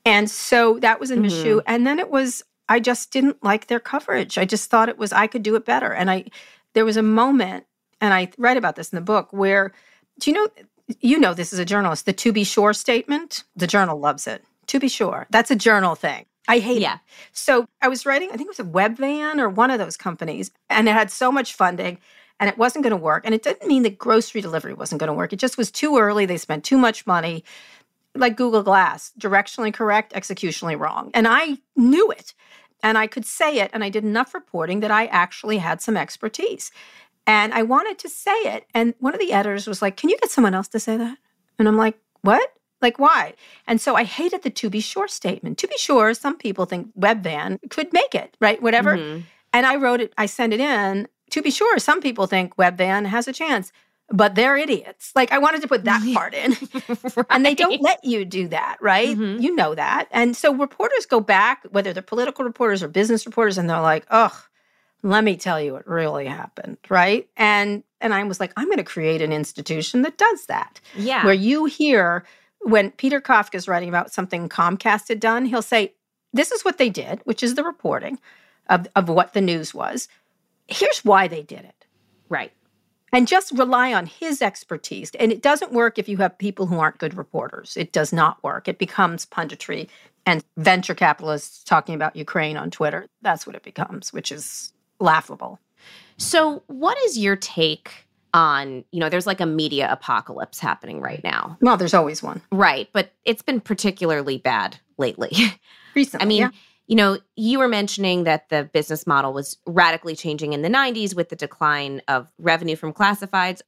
And 0.05 0.29
so 0.29 0.77
that 0.79 0.99
was 0.99 1.09
an 1.11 1.23
mm-hmm. 1.23 1.25
issue. 1.25 1.61
And 1.65 1.87
then 1.87 1.97
it 1.97 2.11
was, 2.11 2.43
I 2.69 2.79
just 2.79 3.11
didn't 3.11 3.43
like 3.43 3.67
their 3.67 3.79
coverage. 3.79 4.37
I 4.37 4.45
just 4.45 4.69
thought 4.69 4.89
it 4.89 4.97
was, 4.97 5.11
I 5.11 5.25
could 5.27 5.43
do 5.43 5.55
it 5.55 5.65
better. 5.65 5.91
And 5.91 6.11
I, 6.11 6.25
there 6.73 6.85
was 6.85 6.97
a 6.97 7.03
moment, 7.03 7.65
and 7.99 8.13
I 8.13 8.29
write 8.37 8.57
about 8.57 8.75
this 8.75 8.91
in 8.91 8.97
the 8.97 9.01
book, 9.01 9.29
where, 9.31 9.73
do 10.19 10.29
you 10.29 10.35
know, 10.35 10.47
you 11.01 11.19
know 11.19 11.33
this 11.33 11.53
as 11.53 11.59
a 11.59 11.65
journalist, 11.65 12.05
the 12.05 12.13
to 12.13 12.31
be 12.31 12.43
sure 12.43 12.73
statement? 12.73 13.43
The 13.55 13.67
journal 13.67 13.99
loves 13.99 14.27
it. 14.27 14.43
To 14.67 14.79
be 14.79 14.87
sure. 14.87 15.27
That's 15.29 15.51
a 15.51 15.55
journal 15.55 15.95
thing. 15.95 16.25
I 16.47 16.59
hate 16.59 16.81
yeah. 16.81 16.95
it. 16.95 16.99
So 17.33 17.67
I 17.81 17.87
was 17.87 18.05
writing, 18.05 18.29
I 18.29 18.37
think 18.37 18.49
it 18.49 18.57
was 18.57 18.59
a 18.59 18.69
Webvan 18.69 19.39
or 19.39 19.49
one 19.49 19.69
of 19.69 19.79
those 19.79 19.97
companies, 19.97 20.51
and 20.69 20.87
it 20.87 20.93
had 20.93 21.11
so 21.11 21.31
much 21.31 21.53
funding 21.53 21.99
and 22.39 22.49
it 22.49 22.57
wasn't 22.57 22.83
going 22.83 22.91
to 22.91 22.97
work. 23.03 23.23
And 23.25 23.33
it 23.33 23.43
didn't 23.43 23.67
mean 23.67 23.83
that 23.83 23.97
grocery 23.97 24.41
delivery 24.41 24.73
wasn't 24.73 24.99
going 24.99 25.07
to 25.07 25.13
work. 25.13 25.33
It 25.33 25.39
just 25.39 25.57
was 25.57 25.71
too 25.71 25.97
early. 25.97 26.25
They 26.25 26.37
spent 26.37 26.63
too 26.63 26.77
much 26.77 27.07
money, 27.07 27.43
like 28.15 28.37
Google 28.37 28.63
Glass, 28.63 29.11
directionally 29.19 29.73
correct, 29.73 30.13
executionally 30.13 30.79
wrong. 30.79 31.11
And 31.13 31.27
I 31.27 31.57
knew 31.75 32.11
it. 32.11 32.33
And 32.83 32.97
I 32.97 33.07
could 33.07 33.25
say 33.25 33.59
it. 33.59 33.71
And 33.73 33.83
I 33.83 33.89
did 33.89 34.03
enough 34.03 34.35
reporting 34.35 34.81
that 34.81 34.91
I 34.91 35.07
actually 35.07 35.57
had 35.57 35.81
some 35.81 35.97
expertise. 35.97 36.71
And 37.27 37.53
I 37.53 37.61
wanted 37.63 37.99
to 37.99 38.09
say 38.09 38.31
it. 38.31 38.65
And 38.73 38.95
one 38.99 39.13
of 39.13 39.19
the 39.19 39.33
editors 39.33 39.67
was 39.67 39.81
like, 39.81 39.97
Can 39.97 40.09
you 40.09 40.17
get 40.17 40.31
someone 40.31 40.55
else 40.55 40.69
to 40.69 40.79
say 40.79 40.97
that? 40.97 41.17
And 41.59 41.67
I'm 41.67 41.77
like, 41.77 41.99
What? 42.21 42.53
Like, 42.81 42.99
why? 42.99 43.33
And 43.65 43.81
so 43.81 43.95
I 43.95 44.03
hated 44.03 44.43
the 44.43 44.49
to 44.51 44.69
be 44.69 44.79
sure 44.79 45.07
statement. 45.07 45.57
To 45.59 45.67
be 45.67 45.77
sure, 45.77 46.13
some 46.13 46.37
people 46.37 46.65
think 46.65 46.95
Webvan 46.97 47.59
could 47.69 47.91
make 47.91 48.13
it, 48.13 48.37
right? 48.39 48.61
Whatever. 48.61 48.97
Mm-hmm. 48.97 49.21
And 49.53 49.65
I 49.65 49.75
wrote 49.75 49.99
it, 49.99 50.13
I 50.17 50.27
sent 50.27 50.53
it 50.53 50.59
in. 50.59 51.07
To 51.31 51.41
be 51.41 51.51
sure, 51.51 51.77
some 51.79 52.01
people 52.01 52.27
think 52.27 52.55
Webvan 52.55 53.07
has 53.07 53.27
a 53.27 53.33
chance, 53.33 53.71
but 54.09 54.35
they're 54.35 54.55
idiots. 54.55 55.11
Like, 55.15 55.31
I 55.31 55.39
wanted 55.39 55.61
to 55.63 55.67
put 55.67 55.85
that 55.85 56.01
part 56.13 56.33
in. 56.33 56.51
right. 57.15 57.25
And 57.31 57.45
they 57.45 57.55
don't 57.55 57.81
let 57.81 58.03
you 58.03 58.23
do 58.23 58.47
that, 58.49 58.77
right? 58.79 59.17
Mm-hmm. 59.17 59.41
You 59.41 59.55
know 59.55 59.73
that. 59.73 60.07
And 60.11 60.37
so 60.37 60.53
reporters 60.53 61.07
go 61.07 61.19
back, 61.19 61.63
whether 61.71 61.93
they're 61.93 62.03
political 62.03 62.45
reporters 62.45 62.83
or 62.83 62.87
business 62.87 63.25
reporters, 63.25 63.57
and 63.57 63.69
they're 63.69 63.81
like, 63.81 64.05
oh, 64.11 64.43
let 65.03 65.23
me 65.23 65.37
tell 65.37 65.61
you 65.61 65.73
what 65.73 65.87
really 65.87 66.25
happened, 66.25 66.77
right? 66.89 67.27
And 67.37 67.83
and 68.01 68.13
I 68.13 68.23
was 68.23 68.39
like, 68.39 68.53
I'm 68.55 68.65
going 68.65 68.77
to 68.77 68.83
create 68.83 69.21
an 69.21 69.31
institution 69.31 70.03
that 70.03 70.17
does 70.17 70.45
that. 70.45 70.79
Yeah. 70.95 71.25
Where 71.25 71.33
you 71.33 71.65
hear 71.65 72.25
when 72.61 72.91
Peter 72.91 73.19
Kafka 73.21 73.55
is 73.55 73.67
writing 73.67 73.89
about 73.89 74.11
something 74.11 74.49
Comcast 74.49 75.07
had 75.07 75.19
done, 75.19 75.45
he'll 75.45 75.61
say, 75.61 75.93
This 76.33 76.51
is 76.51 76.63
what 76.63 76.77
they 76.77 76.89
did, 76.89 77.21
which 77.23 77.43
is 77.43 77.55
the 77.55 77.63
reporting 77.63 78.19
of, 78.69 78.87
of 78.95 79.09
what 79.09 79.33
the 79.33 79.41
news 79.41 79.73
was. 79.73 80.07
Here's 80.67 81.05
why 81.05 81.27
they 81.27 81.43
did 81.43 81.61
it. 81.61 81.85
Right. 82.29 82.51
And 83.13 83.27
just 83.27 83.53
rely 83.53 83.93
on 83.93 84.05
his 84.05 84.41
expertise. 84.41 85.11
And 85.17 85.31
it 85.31 85.41
doesn't 85.41 85.71
work 85.71 85.97
if 85.97 86.09
you 86.09 86.17
have 86.17 86.37
people 86.37 86.65
who 86.67 86.79
aren't 86.79 86.97
good 86.97 87.17
reporters. 87.17 87.77
It 87.77 87.93
does 87.93 88.11
not 88.11 88.43
work. 88.43 88.67
It 88.67 88.79
becomes 88.79 89.25
punditry 89.25 89.87
and 90.25 90.43
venture 90.57 90.93
capitalists 90.93 91.63
talking 91.63 91.95
about 91.95 92.17
Ukraine 92.17 92.57
on 92.57 92.69
Twitter. 92.69 93.07
That's 93.21 93.47
what 93.47 93.55
it 93.55 93.63
becomes, 93.63 94.11
which 94.11 94.29
is 94.29 94.73
laughable. 94.99 95.59
So, 96.17 96.63
what 96.67 96.97
is 97.05 97.17
your 97.17 97.35
take 97.35 98.07
on, 98.33 98.83
you 98.91 98.99
know, 98.99 99.09
there's 99.09 99.27
like 99.27 99.41
a 99.41 99.45
media 99.45 99.87
apocalypse 99.91 100.59
happening 100.59 101.01
right 101.01 101.23
now. 101.23 101.57
Well, 101.61 101.77
there's 101.77 101.93
always 101.93 102.21
one. 102.21 102.41
Right. 102.51 102.89
But 102.93 103.11
it's 103.25 103.41
been 103.41 103.59
particularly 103.59 104.37
bad 104.37 104.77
lately. 104.97 105.31
Recently. 105.95 106.23
I 106.23 106.27
mean, 106.27 106.41
yeah. 106.41 106.49
you 106.87 106.95
know, 106.95 107.17
you 107.35 107.57
were 107.57 107.67
mentioning 107.67 108.25
that 108.25 108.49
the 108.49 108.65
business 108.65 109.07
model 109.07 109.33
was 109.33 109.57
radically 109.65 110.15
changing 110.15 110.53
in 110.53 110.61
the 110.61 110.69
90s 110.69 111.15
with 111.15 111.29
the 111.29 111.35
decline 111.35 112.01
of 112.07 112.31
revenue 112.37 112.75
from 112.75 112.93
classifieds. 112.93 113.61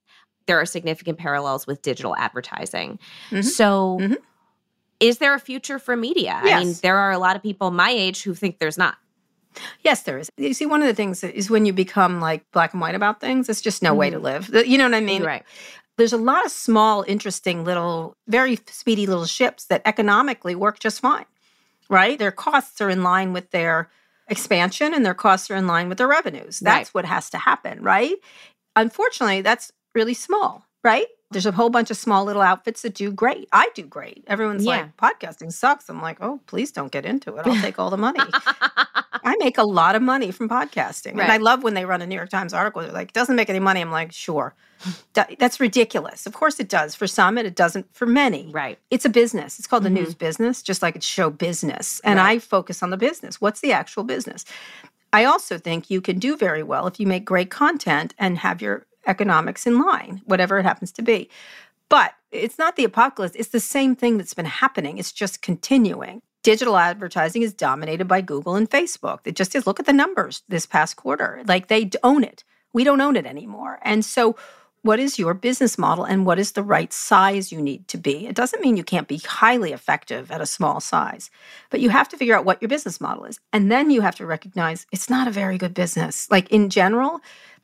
There 0.46 0.60
are 0.60 0.66
significant 0.66 1.18
parallels 1.18 1.66
with 1.66 1.82
digital 1.82 2.16
advertising. 2.16 3.00
Mm-hmm. 3.30 3.42
So, 3.42 3.98
mm-hmm. 4.00 4.14
is 5.00 5.18
there 5.20 5.34
a 5.34 5.40
future 5.40 5.80
for 5.80 5.96
media? 5.96 6.40
Yes. 6.44 6.54
I 6.54 6.64
mean, 6.64 6.76
there 6.84 6.98
are 6.98 7.12
a 7.12 7.20
lot 7.20 7.36
of 7.36 7.42
people 7.42 7.72
my 7.72 7.90
age 7.90 8.24
who 8.24 8.34
think 8.36 8.60
there's 8.60 8.78
not. 8.78 8.98
Yes, 9.84 10.04
there 10.04 10.18
is. 10.18 10.30
You 10.38 10.54
see, 10.54 10.66
one 10.66 10.82
of 10.82 10.88
the 10.88 10.94
things 10.94 11.24
is 11.24 11.50
when 11.50 11.66
you 11.66 11.74
become 11.74 12.20
like 12.20 12.44
black 12.52 12.74
and 12.74 12.82
white 12.82 12.96
about 12.96 13.22
things, 13.22 13.50
it's 13.50 13.62
just 13.62 13.82
no 13.82 13.94
mm 13.94 13.98
way 13.98 14.10
to 14.10 14.18
mm-hmm. 14.18 14.54
live. 14.54 14.68
You 14.68 14.78
know 14.78 14.86
what 14.86 14.96
I 14.96 15.02
mean? 15.02 15.24
Right. 15.24 15.44
There's 15.98 16.14
a 16.14 16.18
lot 16.18 16.46
of 16.46 16.52
small, 16.52 17.04
interesting 17.08 17.66
little, 17.66 18.16
very 18.28 18.58
speedy 18.68 19.06
little 19.06 19.26
ships 19.26 19.66
that 19.66 19.82
economically 19.86 20.56
work 20.56 20.80
just 20.80 21.02
fine, 21.02 21.26
right? 21.90 22.18
Their 22.18 22.32
costs 22.32 22.80
are 22.80 22.90
in 22.90 23.04
line 23.04 23.34
with 23.34 23.52
their 23.52 23.90
expansion 24.30 24.94
and 24.94 25.06
their 25.06 25.14
costs 25.14 25.52
are 25.52 25.56
in 25.56 25.68
line 25.68 25.90
with 25.90 25.98
their 25.98 26.08
revenues. 26.08 26.60
That's 26.60 26.90
right. 26.90 26.94
what 26.94 27.06
has 27.06 27.30
to 27.32 27.38
happen, 27.38 27.84
right? 27.84 28.16
Unfortunately, 28.76 29.42
that's 29.42 29.74
really 29.94 30.14
small, 30.14 30.66
right? 30.84 31.08
There's 31.32 31.46
a 31.46 31.52
whole 31.52 31.70
bunch 31.70 31.92
of 31.92 31.98
small 31.98 32.26
little 32.26 32.42
outfits 32.42 32.82
that 32.82 32.96
do 32.96 33.12
great. 33.12 33.48
I 33.52 33.70
do 33.76 33.84
great. 33.84 34.24
Everyone's 34.28 34.66
yeah. 34.66 34.88
like, 35.00 35.20
podcasting 35.20 35.52
sucks. 35.52 35.90
I'm 35.90 36.02
like, 36.02 36.18
oh, 36.22 36.40
please 36.48 36.72
don't 36.72 36.92
get 36.92 37.06
into 37.06 37.36
it. 37.36 37.46
I'll 37.46 37.62
take 37.62 37.78
all 37.78 37.90
the 37.90 37.98
money. 37.98 38.20
Make 39.40 39.58
a 39.58 39.64
lot 39.64 39.96
of 39.96 40.02
money 40.02 40.32
from 40.32 40.50
podcasting. 40.50 41.16
Right. 41.16 41.24
And 41.24 41.32
I 41.32 41.38
love 41.38 41.64
when 41.64 41.74
they 41.74 41.86
run 41.86 42.02
a 42.02 42.08
New 42.08 42.16
York 42.16 42.30
Times 42.30 42.54
article. 42.54 42.82
They're 42.82 42.92
like, 42.92 43.14
doesn't 43.14 43.36
make 43.36 43.50
any 43.50 43.60
money. 43.60 43.82
I'm 43.82 43.92
like, 43.92 44.12
sure. 44.12 44.54
That's 45.14 45.60
ridiculous. 45.60 46.26
Of 46.26 46.34
course 46.34 46.60
it 46.60 46.70
does. 46.70 46.96
For 46.96 47.08
some, 47.08 47.38
and 47.38 47.48
it 47.48 47.56
doesn't 47.56 47.94
for 47.94 48.06
many. 48.06 48.50
Right. 48.52 48.78
It's 48.92 49.06
a 49.06 49.10
business. 49.10 49.58
It's 49.58 49.68
called 49.68 49.84
the 49.84 49.90
mm-hmm. 49.90 50.04
news 50.04 50.16
business, 50.16 50.62
just 50.62 50.82
like 50.82 50.96
it's 50.96 51.06
show 51.06 51.30
business. 51.30 52.00
And 52.04 52.18
right. 52.18 52.36
I 52.36 52.40
focus 52.40 52.84
on 52.84 52.90
the 52.90 52.98
business. 52.98 53.42
What's 53.42 53.62
the 53.62 53.72
actual 53.72 54.04
business? 54.04 54.46
I 55.12 55.26
also 55.26 55.58
think 55.58 55.90
you 55.90 56.02
can 56.02 56.20
do 56.20 56.38
very 56.38 56.64
well 56.64 56.86
if 56.86 57.00
you 57.00 57.08
make 57.08 57.26
great 57.26 57.50
content 57.50 58.14
and 58.20 58.38
have 58.38 58.62
your 58.62 58.86
economics 59.08 59.66
in 59.66 59.80
line, 59.80 60.22
whatever 60.26 60.60
it 60.60 60.64
happens 60.64 60.92
to 60.94 61.02
be. 61.02 61.30
But 61.90 62.14
it's 62.32 62.60
not 62.60 62.76
the 62.76 62.84
apocalypse. 62.84 63.36
It's 63.36 63.50
the 63.50 63.60
same 63.60 63.96
thing 63.96 64.18
that's 64.18 64.36
been 64.36 64.46
happening. 64.46 65.00
It's 65.00 65.12
just 65.12 65.42
continuing. 65.42 66.22
Digital 66.50 66.78
advertising 66.78 67.44
is 67.44 67.54
dominated 67.54 68.08
by 68.08 68.22
Google 68.22 68.56
and 68.56 68.68
Facebook. 68.68 69.20
It 69.24 69.36
just 69.36 69.54
is. 69.54 69.68
Look 69.68 69.80
at 69.80 69.86
the 69.86 69.94
numbers 69.94 70.42
this 70.50 70.66
past 70.66 70.96
quarter. 70.96 71.44
Like 71.46 71.68
they 71.68 71.92
own 72.02 72.24
it. 72.24 72.44
We 72.74 72.84
don't 72.84 73.02
own 73.02 73.16
it 73.16 73.28
anymore. 73.28 73.78
And 73.84 74.04
so, 74.04 74.36
what 74.82 75.00
is 75.00 75.20
your 75.20 75.36
business 75.36 75.78
model 75.78 76.06
and 76.06 76.26
what 76.26 76.40
is 76.40 76.54
the 76.54 76.64
right 76.64 76.92
size 76.92 77.52
you 77.52 77.62
need 77.62 77.88
to 77.90 78.00
be? 78.00 78.26
It 78.26 78.34
doesn't 78.34 78.64
mean 78.64 78.78
you 78.78 78.84
can't 78.84 79.08
be 79.08 79.18
highly 79.18 79.74
effective 79.74 80.32
at 80.32 80.42
a 80.42 80.48
small 80.48 80.80
size, 80.80 81.30
but 81.70 81.82
you 81.82 81.92
have 81.92 82.10
to 82.10 82.18
figure 82.18 82.36
out 82.36 82.46
what 82.46 82.60
your 82.64 82.70
business 82.70 83.00
model 83.00 83.26
is. 83.26 83.40
And 83.54 83.72
then 83.72 83.92
you 83.92 84.02
have 84.02 84.16
to 84.16 84.26
recognize 84.26 84.88
it's 84.92 85.08
not 85.08 85.28
a 85.28 85.32
very 85.32 85.60
good 85.60 85.76
business. 85.76 86.32
Like 86.32 86.50
in 86.50 86.72
general, 86.72 87.22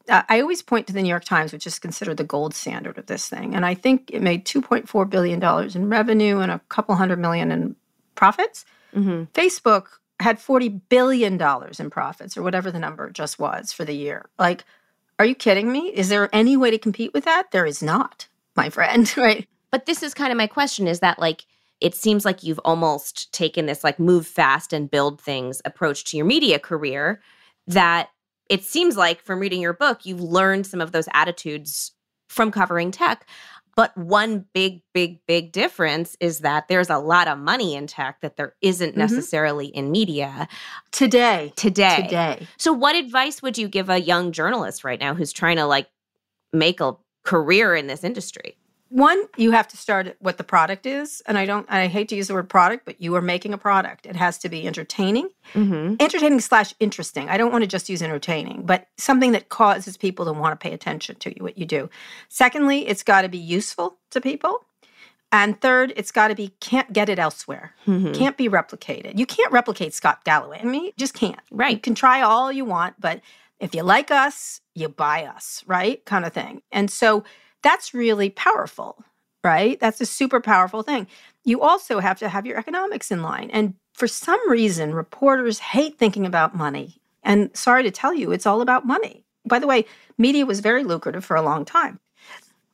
uh, 0.10 0.22
I 0.30 0.42
always 0.42 0.62
point 0.62 0.86
to 0.86 0.94
the 0.94 1.01
New 1.01 1.10
York 1.10 1.25
Times, 1.25 1.51
which 1.51 1.65
is 1.65 1.80
considered 1.80 2.18
the 2.18 2.24
gold 2.24 2.54
standard 2.54 3.00
of 3.00 3.08
this 3.08 3.27
thing. 3.27 3.56
And 3.56 3.65
I 3.65 3.74
think 3.74 4.12
it 4.13 4.22
made 4.22 4.46
$2.4 4.46 5.10
billion 5.10 5.44
in 5.75 5.89
revenue 5.89 6.38
and 6.38 6.51
a 6.51 6.62
couple 6.70 6.94
hundred 6.94 7.18
million 7.18 7.51
in 7.51 7.75
profits. 8.13 8.63
Mm-hmm. 8.96 9.24
Facebook 9.34 9.88
had 10.20 10.40
$40 10.40 10.82
billion 10.90 11.42
in 11.80 11.90
profits 11.90 12.38
or 12.38 12.44
whatever 12.44 12.72
the 12.72 12.80
number 12.80 13.10
just 13.10 13.38
was 13.38 13.74
for 13.74 13.84
the 13.84 13.96
year. 13.96 14.30
Like, 14.40 14.64
are 15.20 15.25
you 15.25 15.36
kidding 15.36 15.72
me? 15.72 15.90
Is 15.94 16.10
there 16.10 16.30
any 16.34 16.58
way 16.58 16.72
to 16.72 16.78
compete 16.78 17.14
with 17.14 17.25
that? 17.25 17.52
There 17.52 17.66
is 17.66 17.84
not, 17.84 18.28
my 18.56 18.70
friend, 18.70 19.12
right? 19.18 19.48
But 19.72 19.86
this 19.86 20.04
is 20.04 20.14
kind 20.14 20.32
of 20.32 20.38
my 20.38 20.48
question 20.48 20.88
is 20.88 21.00
that 21.02 21.20
like, 21.20 21.46
it 21.82 21.94
seems 21.94 22.24
like 22.24 22.44
you've 22.44 22.60
almost 22.64 23.32
taken 23.34 23.66
this 23.66 23.84
like 23.84 24.00
move 24.00 24.25
fast 24.25 24.72
and 24.72 24.90
build 24.90 25.20
things 25.20 25.62
approach 25.66 26.06
to 26.06 26.18
your 26.18 26.25
media 26.25 26.58
career 26.58 27.22
that 27.68 28.10
it 28.50 28.64
seems 28.64 28.96
like 28.96 29.22
from 29.22 29.40
reading 29.40 29.62
your 29.62 29.74
book, 29.74 30.06
you've 30.06 30.22
learned 30.22 30.66
some 30.66 30.80
of 30.80 30.92
those 30.92 31.10
attitudes 31.14 31.92
from 32.30 32.52
covering 32.52 32.92
tech. 32.92 33.28
But 33.75 33.96
one 33.98 34.46
big, 34.53 34.82
big, 34.94 35.20
big 35.27 35.51
difference 35.51 36.15
is 36.22 36.39
that 36.39 36.70
there's 36.70 36.89
a 36.89 36.98
lot 36.98 37.27
of 37.27 37.38
money 37.38 37.75
in 37.75 37.88
tech 37.88 38.22
that 38.22 38.38
there 38.38 38.55
isn't 38.62 38.91
mm-hmm. 38.91 39.00
necessarily 39.00 39.67
in 39.67 39.91
media 39.91 40.48
today. 40.91 41.51
Today. 41.55 42.03
Today. 42.03 42.48
So, 42.58 42.72
what 42.72 42.96
advice 42.96 43.41
would 43.41 43.58
you 43.58 43.67
give 43.67 43.89
a 43.89 44.00
young 44.00 44.32
journalist 44.32 44.84
right 44.84 45.00
now 45.00 45.13
who's 45.13 45.34
trying 45.34 45.58
to 45.58 45.65
like 45.65 45.88
make 46.53 46.79
a 46.79 46.96
career 47.24 47.75
in 47.75 47.88
this 47.88 48.03
industry? 48.03 48.58
One, 48.96 49.25
you 49.36 49.52
have 49.52 49.68
to 49.68 49.75
start 49.75 50.08
at 50.08 50.16
what 50.22 50.38
the 50.38 50.46
product 50.46 50.86
is. 50.86 51.22
And 51.25 51.38
I 51.38 51.46
don't, 51.46 51.66
I 51.70 51.88
hate 51.88 52.08
to 52.10 52.16
use 52.16 52.30
the 52.30 52.34
word 52.34 52.48
product, 52.48 52.86
but 52.86 53.02
you 53.02 53.14
are 53.18 53.22
making 53.22 53.54
a 53.54 53.58
product. 53.58 54.06
It 54.06 54.16
has 54.16 54.38
to 54.38 54.48
be 54.48 54.66
entertaining, 54.66 55.28
mm-hmm. 55.54 55.96
entertaining 56.00 56.40
slash 56.40 56.74
interesting. 56.80 57.28
I 57.28 57.36
don't 57.36 57.52
want 57.52 57.64
to 57.64 57.68
just 57.68 57.90
use 57.90 58.02
entertaining, 58.02 58.66
but 58.66 58.88
something 58.98 59.34
that 59.34 59.50
causes 59.50 59.98
people 59.98 60.24
to 60.24 60.32
want 60.32 60.58
to 60.58 60.64
pay 60.64 60.74
attention 60.74 61.18
to 61.18 61.30
you, 61.38 61.44
what 61.44 61.58
you 61.58 61.66
do. 61.66 61.90
Secondly, 62.30 62.88
it's 62.88 63.04
got 63.04 63.24
to 63.24 63.28
be 63.28 63.38
useful 63.38 63.98
to 64.12 64.22
people. 64.22 64.62
And 65.30 65.60
third, 65.60 65.92
it's 65.98 66.12
got 66.12 66.30
to 66.30 66.36
be 66.36 66.54
can't 66.62 66.94
get 66.94 67.10
it 67.10 67.20
elsewhere. 67.20 67.74
Mhm. 67.86 68.16
Can't 68.16 68.38
be 68.38 68.48
replicated. 68.48 69.20
You 69.20 69.25
can't 69.25 69.52
replicate 69.52 69.94
Scott 69.94 70.24
Galloway. 70.24 70.62
I 70.62 70.66
mean, 70.66 70.86
you 70.86 70.94
just 70.96 71.14
can't. 71.14 71.36
right 71.52 71.72
You 71.72 71.75
Right. 71.75 71.84
can 71.84 71.96
try 71.96 72.22
all 72.22 72.50
you 72.50 72.64
want, 72.64 72.96
but 72.98 73.20
if 73.60 73.75
you 73.75 73.84
like 73.84 74.10
us, 74.10 74.62
you 74.74 74.88
buy 74.88 75.25
us, 75.25 75.66
right? 75.68 76.06
Kind 76.06 76.24
of 76.24 76.32
thing. 76.32 76.62
And 76.72 76.90
so 76.90 77.25
that's 77.65 77.93
really 77.95 78.29
powerful, 78.29 79.03
right? 79.43 79.79
That's 79.79 80.00
a 80.00 80.05
super 80.05 80.39
powerful 80.39 80.84
thing. 80.84 81.07
You 81.43 81.62
also 81.62 82.00
have 82.00 82.19
to 82.19 82.29
have 82.29 82.45
your 82.45 82.57
economics 82.60 83.10
in 83.10 83.24
line. 83.24 83.50
And 83.51 83.74
for 83.93 84.07
some 84.07 84.39
reason, 84.50 84.93
reporters 84.93 85.57
hate 85.60 85.98
thinking 85.98 86.27
about 86.27 86.55
money. 86.55 86.98
And 87.24 87.50
sorry 87.57 87.81
to 87.81 87.89
tell 87.91 88.13
you, 88.13 88.31
it's 88.31 88.45
all 88.45 88.62
about 88.62 88.86
money. 88.86 89.25
By 89.48 89.57
the 89.57 89.65
way, 89.67 89.86
media 90.19 90.45
was 90.45 90.60
very 90.60 90.84
lucrative 90.84 91.25
for 91.25 91.36
a 91.36 91.41
long 91.41 91.65
time. 91.65 92.00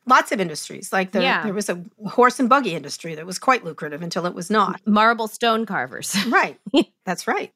Lots 0.06 0.30
of 0.30 0.40
industries, 0.40 0.92
like 0.92 1.12
the, 1.12 1.22
Yeah. 1.22 1.42
there 1.44 1.54
was 1.54 1.70
a 1.70 1.82
horse 2.06 2.38
and 2.38 2.48
buggy 2.48 2.74
industry 2.74 3.14
that 3.14 3.24
was 3.24 3.38
quite 3.38 3.64
lucrative 3.64 4.02
until 4.02 4.26
it 4.26 4.34
was 4.34 4.50
not. 4.50 4.80
Marble 4.86 5.28
stone 5.28 5.64
carvers. 5.64 6.14
Right. 6.26 6.58
That's 7.06 7.26
right. 7.26 7.52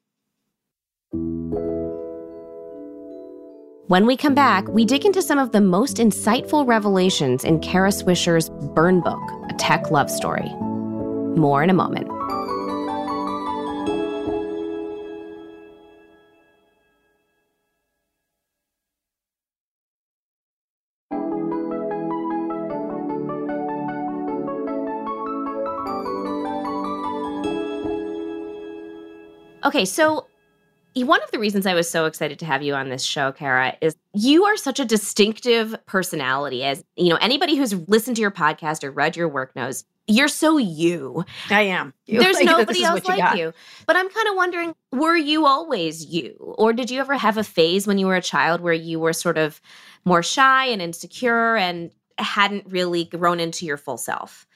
When 3.87 4.05
we 4.05 4.17
come 4.17 4.35
back, 4.35 4.67
we 4.67 4.83
dig 4.83 5.05
into 5.05 5.21
some 5.21 5.39
of 5.39 5.53
the 5.53 5.61
most 5.61 5.95
insightful 5.95 6.67
revelations 6.67 7.45
in 7.45 7.61
Kara 7.61 7.87
Swisher's 7.89 8.49
Burn 8.75 8.99
Book, 8.99 9.21
a 9.49 9.53
tech 9.53 9.91
love 9.91 10.11
story. 10.11 10.49
More 11.39 11.63
in 11.63 11.69
a 11.69 11.73
moment. 11.73 12.09
Okay, 29.63 29.85
so 29.85 30.27
one 31.03 31.21
of 31.23 31.31
the 31.31 31.39
reasons 31.39 31.65
I 31.65 31.73
was 31.73 31.89
so 31.89 32.05
excited 32.05 32.39
to 32.39 32.45
have 32.45 32.63
you 32.63 32.73
on 32.73 32.89
this 32.89 33.03
show, 33.03 33.31
Kara, 33.31 33.75
is 33.81 33.95
you 34.13 34.45
are 34.45 34.57
such 34.57 34.79
a 34.79 34.85
distinctive 34.85 35.75
personality. 35.85 36.63
As 36.63 36.83
you 36.95 37.09
know, 37.09 37.17
anybody 37.21 37.55
who's 37.55 37.73
listened 37.89 38.15
to 38.17 38.21
your 38.21 38.31
podcast 38.31 38.83
or 38.83 38.91
read 38.91 39.15
your 39.17 39.27
work 39.27 39.55
knows 39.55 39.83
you're 40.09 40.29
so 40.29 40.57
you. 40.57 41.25
I 41.49 41.63
am. 41.63 41.93
You- 42.05 42.21
There's 42.21 42.37
like, 42.37 42.45
nobody 42.45 42.83
else 42.85 43.01
what 43.03 43.09
like 43.09 43.17
got. 43.19 43.37
you. 43.37 43.53
But 43.85 43.97
I'm 43.97 44.07
kind 44.09 44.29
of 44.29 44.35
wondering, 44.35 44.73
were 44.93 45.17
you 45.17 45.45
always 45.45 46.05
you? 46.05 46.35
Or 46.57 46.71
did 46.71 46.89
you 46.89 47.01
ever 47.01 47.15
have 47.17 47.35
a 47.37 47.43
phase 47.43 47.85
when 47.85 47.97
you 47.97 48.07
were 48.07 48.15
a 48.15 48.21
child 48.21 48.61
where 48.61 48.71
you 48.73 48.97
were 48.97 49.11
sort 49.11 49.37
of 49.37 49.59
more 50.05 50.23
shy 50.23 50.67
and 50.67 50.81
insecure 50.81 51.57
and 51.57 51.91
hadn't 52.17 52.65
really 52.67 53.03
grown 53.03 53.41
into 53.41 53.65
your 53.65 53.75
full 53.75 53.97
self? 53.97 54.46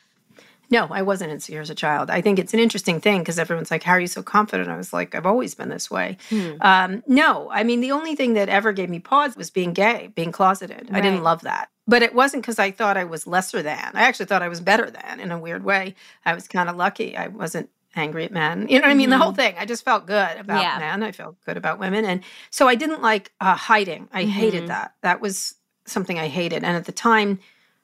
No, 0.72 0.88
I 0.90 1.01
wasn't 1.01 1.32
insecure 1.32 1.62
as 1.62 1.70
a 1.70 1.75
child. 1.75 2.10
I 2.10 2.22
think 2.22 2.40
it's 2.40 2.54
an 2.54 2.60
interesting 2.60 3.00
thing 3.01 3.20
because 3.20 3.38
everyone's 3.38 3.70
like, 3.70 3.84
How 3.84 3.92
are 3.94 4.00
you 4.00 4.08
so 4.08 4.24
confident? 4.24 4.70
I 4.70 4.78
was 4.78 4.94
like, 4.94 5.13
I've 5.13 5.25
always 5.25 5.54
been 5.54 5.70
this 5.70 5.92
way. 5.92 6.18
Hmm. 6.30 6.51
Um, 6.62 7.04
no, 7.08 7.50
I 7.51 7.63
mean, 7.63 7.82
the 7.82 7.92
only 7.92 8.16
thing 8.16 8.34
that 8.34 8.50
ever 8.50 8.72
gave 8.72 8.90
me 8.90 9.00
pause 9.00 9.36
was 9.36 9.50
being 9.51 9.74
gay, 9.74 10.10
being 10.16 10.32
closeted. 10.32 10.90
I 10.92 11.01
didn't 11.01 11.24
love 11.24 11.42
that. 11.42 11.70
But 11.88 12.04
it 12.04 12.16
wasn't 12.16 12.44
because 12.44 12.58
I 12.58 12.72
thought 12.72 12.96
I 12.96 13.04
was 13.04 13.28
lesser 13.28 13.62
than. 13.62 13.92
I 13.94 14.04
actually 14.04 14.28
thought 14.28 14.42
I 14.42 14.48
was 14.48 14.62
better 14.62 14.90
than 14.90 15.20
in 15.20 15.32
a 15.32 15.38
weird 15.40 15.63
way. 15.63 15.96
I 16.25 16.34
was 16.34 16.48
kind 16.48 16.70
of 16.70 16.78
lucky. 16.78 17.18
I 17.18 17.28
wasn't 17.28 17.70
angry 17.96 18.24
at 18.24 18.32
men. 18.32 18.70
You 18.70 18.80
know 18.80 18.88
what 18.88 18.92
I 18.92 18.96
mean? 18.96 19.10
The 19.10 19.18
whole 19.18 19.34
thing. 19.34 19.56
I 19.60 19.66
just 19.66 19.84
felt 19.84 20.06
good 20.06 20.38
about 20.38 20.63
Mm-hmm. 20.63 20.80
Yeah. 20.80 20.80
men. 20.80 21.04
I 21.04 21.12
felt 21.12 21.36
good 21.46 21.58
about 21.58 21.80
women. 21.80 22.06
And 22.06 22.22
so 22.50 22.70
I 22.70 22.75
didn't 22.75 23.01
like 23.01 23.34
uh, 23.42 23.56
hiding. 23.56 24.08
I 24.13 24.24
Mhm. 24.24 24.30
hated 24.30 24.68
that. 24.70 24.94
That 25.01 25.20
was 25.20 25.56
something 25.86 26.18
I 26.18 26.28
hated. 26.30 26.63
And 26.63 26.78
at 26.78 26.86
the 26.86 26.94
time, 26.94 27.40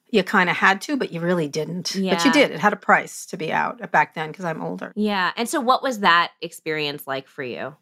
you 0.10 0.24
kind 0.24 0.50
of 0.50 0.56
had 0.56 0.82
to, 0.82 0.96
but 0.98 1.12
you 1.12 1.20
really 1.20 1.48
didn't. 1.48 1.96
But 2.16 2.26
you 2.26 2.32
did. 2.32 2.52
It 2.52 2.60
had 2.60 2.74
a 2.74 2.78
price 2.78 3.26
to 3.28 3.38
be 3.38 3.52
out 3.52 3.82
uh, 3.82 3.88
back 3.88 4.14
then 4.14 4.32
because 4.32 4.46
I'm 4.46 4.62
older. 4.62 4.94
Yeah. 4.96 5.32
And 5.36 5.50
so, 5.50 5.60
what 5.60 5.84
was 5.84 6.00
that 6.00 6.32
experience 6.42 7.06
like 7.08 7.28
for 7.28 7.44
you? 7.44 7.76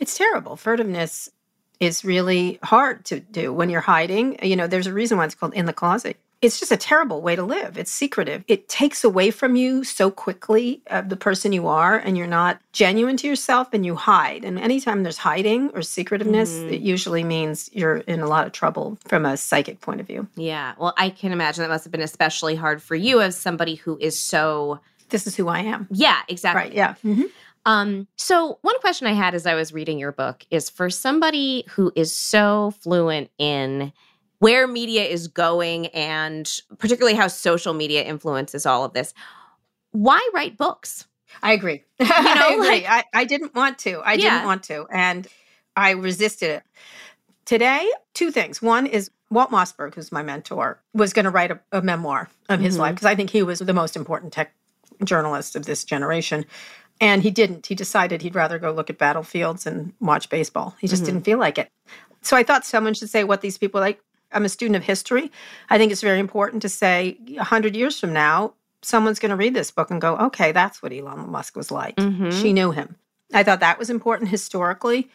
It's 0.00 0.16
terrible. 0.16 0.56
Furtiveness 0.56 1.28
is 1.80 2.04
really 2.04 2.58
hard 2.62 3.04
to 3.06 3.20
do 3.20 3.52
when 3.52 3.68
you're 3.68 3.80
hiding. 3.80 4.38
You 4.42 4.56
know, 4.56 4.66
there's 4.66 4.86
a 4.86 4.92
reason 4.92 5.18
why 5.18 5.26
it's 5.26 5.34
called 5.34 5.54
in 5.54 5.66
the 5.66 5.72
closet. 5.72 6.16
It's 6.44 6.60
just 6.60 6.70
a 6.72 6.76
terrible 6.76 7.22
way 7.22 7.34
to 7.36 7.42
live. 7.42 7.78
It's 7.78 7.90
secretive. 7.90 8.44
It 8.48 8.68
takes 8.68 9.02
away 9.02 9.30
from 9.30 9.56
you 9.56 9.82
so 9.82 10.10
quickly 10.10 10.82
of 10.88 11.08
the 11.08 11.16
person 11.16 11.52
you 11.52 11.66
are, 11.68 11.96
and 11.96 12.18
you're 12.18 12.26
not 12.26 12.60
genuine 12.72 13.16
to 13.18 13.26
yourself 13.26 13.68
and 13.72 13.86
you 13.86 13.94
hide. 13.94 14.44
And 14.44 14.58
anytime 14.58 15.02
there's 15.04 15.16
hiding 15.16 15.70
or 15.70 15.80
secretiveness, 15.80 16.50
Mhm. 16.50 16.72
it 16.72 16.80
usually 16.82 17.24
means 17.24 17.70
you're 17.72 17.96
in 17.98 18.20
a 18.20 18.26
lot 18.26 18.46
of 18.46 18.52
trouble 18.52 18.98
from 19.08 19.24
a 19.24 19.36
psychic 19.38 19.80
point 19.80 20.00
of 20.02 20.06
view. 20.06 20.26
Yeah. 20.36 20.74
Well, 20.78 20.92
I 20.98 21.08
can 21.08 21.32
imagine 21.32 21.62
that 21.62 21.70
must 21.70 21.84
have 21.84 21.92
been 21.92 22.02
especially 22.02 22.56
hard 22.56 22.82
for 22.82 22.94
you 22.94 23.22
as 23.22 23.36
somebody 23.36 23.76
who 23.76 23.96
is 23.98 24.20
so. 24.20 24.80
This 25.08 25.26
is 25.26 25.36
who 25.36 25.48
I 25.48 25.60
am. 25.60 25.86
Yeah, 25.90 26.18
exactly. 26.28 26.62
Right. 26.64 26.72
Yeah. 26.74 26.94
Mhm. 27.04 27.30
Um, 27.66 28.06
so 28.16 28.58
one 28.60 28.78
question 28.80 29.06
I 29.06 29.12
had 29.12 29.34
as 29.34 29.46
I 29.46 29.54
was 29.54 29.72
reading 29.72 29.98
your 29.98 30.12
book 30.12 30.44
is 30.50 30.68
for 30.68 30.90
somebody 30.90 31.64
who 31.70 31.90
is 31.94 32.14
so 32.14 32.74
fluent 32.80 33.30
in 33.38 33.92
where 34.44 34.66
media 34.66 35.04
is 35.04 35.26
going 35.28 35.86
and 35.88 36.60
particularly 36.78 37.16
how 37.16 37.28
social 37.28 37.72
media 37.72 38.02
influences 38.04 38.66
all 38.66 38.84
of 38.84 38.92
this, 38.92 39.14
why 39.92 40.20
write 40.34 40.58
books? 40.58 41.06
I 41.42 41.52
agree. 41.52 41.82
You 41.98 42.06
know, 42.06 42.12
I 42.14 42.52
agree. 42.52 42.68
like- 42.68 42.86
I, 42.88 43.04
I 43.14 43.24
didn't 43.24 43.54
want 43.54 43.78
to. 43.80 44.00
I 44.00 44.12
Yeah. 44.14 44.30
didn't 44.34 44.44
want 44.44 44.62
to. 44.64 44.86
And 44.90 45.26
I 45.76 45.90
resisted 45.92 46.50
it. 46.50 46.62
Today, 47.46 47.90
two 48.12 48.30
things. 48.30 48.60
One 48.60 48.86
is 48.86 49.10
Walt 49.30 49.50
Mossberg, 49.50 49.94
who's 49.94 50.12
my 50.12 50.22
mentor, 50.22 50.80
was 50.92 51.12
going 51.14 51.24
to 51.24 51.30
write 51.30 51.50
a, 51.50 51.60
a 51.72 51.80
memoir 51.82 52.28
of 52.50 52.60
his 52.60 52.76
Mhm. 52.76 52.80
life 52.80 52.94
because 52.96 53.06
I 53.06 53.14
think 53.14 53.30
he 53.30 53.42
was 53.42 53.58
the 53.60 53.72
most 53.72 53.96
important 53.96 54.32
tech 54.34 54.52
journalist 55.02 55.56
of 55.56 55.64
this 55.64 55.84
generation. 55.84 56.44
And 57.00 57.22
he 57.22 57.30
didn't. 57.30 57.66
He 57.66 57.74
decided 57.74 58.20
he'd 58.22 58.34
rather 58.34 58.58
go 58.58 58.70
look 58.72 58.90
at 58.90 58.98
battlefields 58.98 59.66
and 59.66 59.92
watch 60.00 60.28
baseball. 60.28 60.76
He 60.80 60.86
just 60.86 61.02
Mhm. 61.02 61.06
didn't 61.06 61.22
feel 61.24 61.38
like 61.38 61.58
it. 61.58 61.68
So 62.22 62.36
I 62.36 62.42
thought 62.44 62.64
someone 62.66 62.94
should 62.94 63.10
say 63.10 63.24
what 63.24 63.40
these 63.40 63.58
people 63.58 63.80
like. 63.80 64.00
I'm 64.32 64.44
a 64.44 64.48
student 64.48 64.76
of 64.76 64.82
history. 64.84 65.30
I 65.70 65.78
think 65.78 65.92
it's 65.92 66.00
very 66.00 66.18
important 66.18 66.62
to 66.62 66.68
say 66.68 67.16
100 67.28 67.76
years 67.76 67.98
from 68.00 68.12
now, 68.12 68.54
someone's 68.82 69.18
going 69.18 69.30
to 69.30 69.36
read 69.36 69.54
this 69.54 69.70
book 69.70 69.90
and 69.90 70.00
go, 70.00 70.16
okay, 70.16 70.52
that's 70.52 70.82
what 70.82 70.92
Elon 70.92 71.30
Musk 71.30 71.56
was 71.56 71.70
like. 71.70 71.96
Mhm. 71.96 72.32
She 72.40 72.52
knew 72.52 72.70
him. 72.70 72.96
I 73.32 73.42
thought 73.42 73.60
that 73.60 73.78
was 73.78 73.90
important 73.90 74.30
historically. 74.30 75.10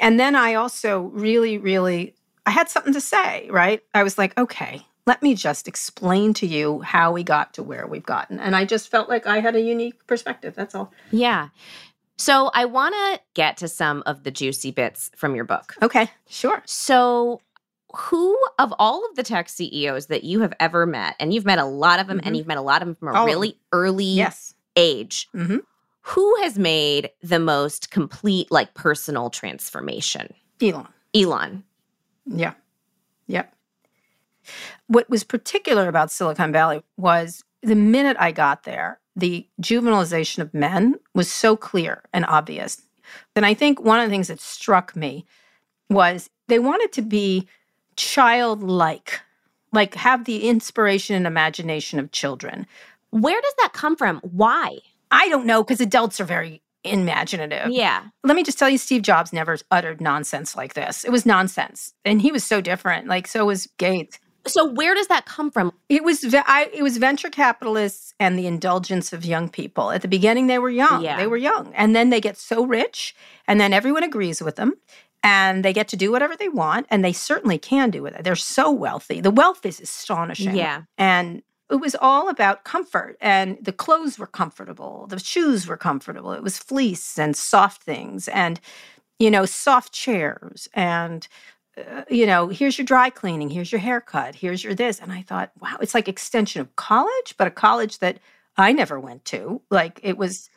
And 0.00 0.18
then 0.18 0.34
I 0.34 0.54
also 0.54 1.02
really, 1.12 1.58
really, 1.58 2.14
I 2.46 2.50
had 2.50 2.68
something 2.68 2.92
to 2.94 3.00
say, 3.00 3.48
right? 3.50 3.82
I 3.94 4.02
was 4.02 4.18
like, 4.18 4.36
okay, 4.38 4.84
let 5.06 5.22
me 5.22 5.34
just 5.34 5.68
explain 5.68 6.32
to 6.34 6.46
you 6.46 6.80
how 6.80 7.12
we 7.12 7.22
got 7.22 7.54
to 7.54 7.62
where 7.62 7.86
we've 7.86 8.06
gotten. 8.06 8.40
And 8.40 8.56
I 8.56 8.64
just 8.64 8.88
felt 8.88 9.08
like 9.08 9.26
I 9.26 9.40
had 9.40 9.54
a 9.54 9.60
unique 9.60 10.06
perspective. 10.06 10.54
That's 10.54 10.74
all. 10.74 10.92
Yeah. 11.10 11.48
So 12.16 12.50
I 12.54 12.64
want 12.66 12.94
to 12.94 13.20
get 13.34 13.56
to 13.58 13.68
some 13.68 14.02
of 14.06 14.22
the 14.22 14.30
juicy 14.30 14.70
bits 14.70 15.10
from 15.16 15.34
your 15.34 15.44
book. 15.44 15.74
Okay, 15.82 16.08
sure. 16.28 16.62
So, 16.66 17.40
who 17.96 18.38
of 18.58 18.72
all 18.78 19.04
of 19.08 19.16
the 19.16 19.22
tech 19.22 19.48
CEOs 19.48 20.06
that 20.06 20.24
you 20.24 20.40
have 20.40 20.52
ever 20.60 20.86
met, 20.86 21.16
and 21.20 21.32
you've 21.34 21.44
met 21.44 21.58
a 21.58 21.64
lot 21.64 22.00
of 22.00 22.06
them, 22.06 22.20
and 22.24 22.34
Mhm. 22.34 22.38
you've 22.38 22.46
met 22.46 22.56
a 22.58 22.62
lot 22.62 22.82
of 22.82 22.86
them 22.88 22.94
from 22.96 23.08
a 23.08 23.18
All 23.20 23.26
really 23.26 23.58
early 23.72 24.04
Yes. 24.04 24.54
age, 24.76 25.28
hmm 25.32 25.58
who 26.06 26.34
has 26.42 26.58
made 26.58 27.10
the 27.22 27.38
most 27.38 27.92
complete, 27.92 28.50
like, 28.50 28.74
personal 28.74 29.30
transformation? 29.30 30.34
Elon. 30.60 30.88
Elon. 31.14 31.62
Yeah. 32.26 32.54
Yep. 33.28 33.54
What 34.88 35.08
was 35.08 35.22
particular 35.22 35.86
about 35.88 36.10
Silicon 36.10 36.50
Valley 36.52 36.82
was 36.96 37.44
the 37.62 37.76
minute 37.76 38.16
I 38.18 38.32
got 38.32 38.64
there, 38.64 38.98
the 39.14 39.46
juvenilization 39.60 40.38
of 40.40 40.52
men 40.52 40.96
was 41.14 41.32
so 41.32 41.56
clear 41.56 42.02
and 42.12 42.24
obvious. 42.26 42.82
And 43.36 43.46
I 43.46 43.54
think 43.54 43.80
one 43.80 44.00
of 44.00 44.06
the 44.06 44.10
things 44.10 44.26
that 44.28 44.40
struck 44.40 44.96
me 44.96 45.24
was 45.88 46.30
they 46.48 46.58
wanted 46.58 46.90
to 46.94 47.02
be 47.02 47.46
childlike, 47.96 49.20
like 49.72 49.94
have 49.94 50.24
the 50.24 50.48
inspiration 50.48 51.16
and 51.16 51.26
imagination 51.26 51.98
of 51.98 52.12
children. 52.12 52.66
Where 53.10 53.40
does 53.40 53.54
that 53.58 53.72
come 53.72 53.96
from? 53.96 54.20
Why? 54.20 54.78
I 55.10 55.28
don't 55.28 55.46
know 55.46 55.62
because 55.62 55.80
adults 55.80 56.20
are 56.20 56.24
very 56.24 56.62
imaginative. 56.84 57.70
Yeah. 57.70 58.04
Let 58.24 58.34
me 58.36 58.42
just 58.42 58.58
tell 58.58 58.68
you, 58.68 58.78
Steve 58.78 59.02
Jobs 59.02 59.32
never 59.32 59.58
uttered 59.70 60.00
nonsense 60.00 60.56
like 60.56 60.74
this. 60.74 61.04
It 61.04 61.12
was 61.12 61.26
nonsense. 61.26 61.94
And 62.04 62.20
he 62.20 62.32
was 62.32 62.44
so 62.44 62.60
different. 62.60 63.06
Like, 63.06 63.26
so 63.26 63.46
was 63.46 63.68
Gates. 63.78 64.18
So, 64.46 64.64
where 64.64 64.94
does 64.94 65.06
that 65.06 65.24
come 65.24 65.50
from? 65.52 65.72
It 65.88 66.02
was 66.02 66.24
I, 66.34 66.68
it 66.72 66.82
was 66.82 66.96
venture 66.96 67.30
capitalists 67.30 68.12
and 68.18 68.36
the 68.36 68.48
indulgence 68.48 69.12
of 69.12 69.24
young 69.24 69.48
people. 69.48 69.92
At 69.92 70.02
the 70.02 70.08
beginning, 70.08 70.48
they 70.48 70.58
were 70.58 70.70
young. 70.70 71.04
Yeah. 71.04 71.16
They 71.16 71.28
were 71.28 71.36
young, 71.36 71.72
and 71.74 71.94
then 71.94 72.10
they 72.10 72.20
get 72.20 72.36
so 72.36 72.66
rich, 72.66 73.14
and 73.46 73.60
then 73.60 73.72
everyone 73.72 74.02
agrees 74.02 74.42
with 74.42 74.56
them, 74.56 74.74
and 75.22 75.64
they 75.64 75.72
get 75.72 75.88
to 75.88 75.96
do 75.96 76.10
whatever 76.10 76.36
they 76.36 76.48
want, 76.48 76.86
and 76.90 77.04
they 77.04 77.12
certainly 77.12 77.58
can 77.58 77.90
do 77.90 78.06
it. 78.06 78.24
They're 78.24 78.36
so 78.36 78.70
wealthy. 78.70 79.20
The 79.20 79.30
wealth 79.30 79.64
is 79.64 79.80
astonishing. 79.80 80.56
Yeah. 80.56 80.82
and 80.98 81.42
it 81.70 81.80
was 81.80 81.96
all 82.00 82.28
about 82.28 82.64
comfort, 82.64 83.16
and 83.20 83.56
the 83.62 83.72
clothes 83.72 84.18
were 84.18 84.26
comfortable, 84.26 85.06
the 85.08 85.18
shoes 85.18 85.66
were 85.66 85.78
comfortable. 85.78 86.32
It 86.32 86.42
was 86.42 86.58
fleece 86.58 87.18
and 87.18 87.34
soft 87.34 87.82
things, 87.82 88.28
and 88.28 88.60
you 89.18 89.30
know, 89.30 89.46
soft 89.46 89.92
chairs 89.92 90.68
and 90.74 91.28
uh, 91.76 92.02
you 92.10 92.26
know, 92.26 92.48
here's 92.48 92.76
your 92.76 92.84
dry 92.84 93.08
cleaning, 93.08 93.48
here's 93.48 93.72
your 93.72 93.80
haircut, 93.80 94.34
here's 94.34 94.62
your 94.62 94.74
this. 94.74 95.00
And 95.00 95.10
I 95.10 95.22
thought, 95.22 95.52
wow, 95.60 95.78
it's 95.80 95.94
like 95.94 96.08
extension 96.08 96.60
of 96.60 96.74
college, 96.76 97.34
but 97.38 97.46
a 97.46 97.50
college 97.50 97.98
that 98.00 98.18
I 98.56 98.72
never 98.72 99.00
went 99.00 99.24
to. 99.26 99.62
Like 99.70 100.00
it 100.02 100.18
was 100.18 100.50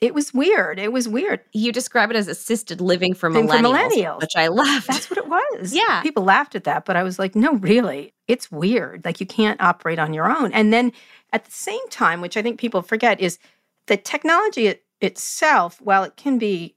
it 0.00 0.14
was 0.14 0.32
weird. 0.32 0.78
It 0.78 0.92
was 0.92 1.08
weird. 1.08 1.40
You 1.52 1.72
describe 1.72 2.10
it 2.10 2.16
as 2.16 2.26
assisted 2.26 2.80
living 2.80 3.14
for 3.14 3.28
millennials, 3.28 3.48
for 3.48 3.62
millennials. 3.62 4.20
which 4.20 4.32
I 4.36 4.48
love. 4.48 4.86
That's 4.86 5.10
what 5.10 5.18
it 5.18 5.28
was. 5.28 5.74
yeah. 5.74 6.00
People 6.02 6.24
laughed 6.24 6.54
at 6.54 6.64
that, 6.64 6.86
but 6.86 6.96
I 6.96 7.02
was 7.02 7.18
like, 7.18 7.34
no, 7.34 7.54
really. 7.54 8.14
It's 8.26 8.50
weird. 8.50 9.04
Like 9.04 9.20
you 9.20 9.26
can't 9.26 9.60
operate 9.60 9.98
on 9.98 10.14
your 10.14 10.30
own. 10.30 10.52
And 10.52 10.72
then 10.72 10.92
at 11.32 11.44
the 11.44 11.50
same 11.50 11.86
time, 11.90 12.20
which 12.20 12.36
I 12.36 12.42
think 12.42 12.58
people 12.58 12.80
forget, 12.80 13.20
is 13.20 13.38
the 13.86 13.96
technology 13.96 14.68
it, 14.68 14.84
itself, 15.00 15.80
while 15.82 16.02
it 16.04 16.16
can 16.16 16.38
be 16.38 16.76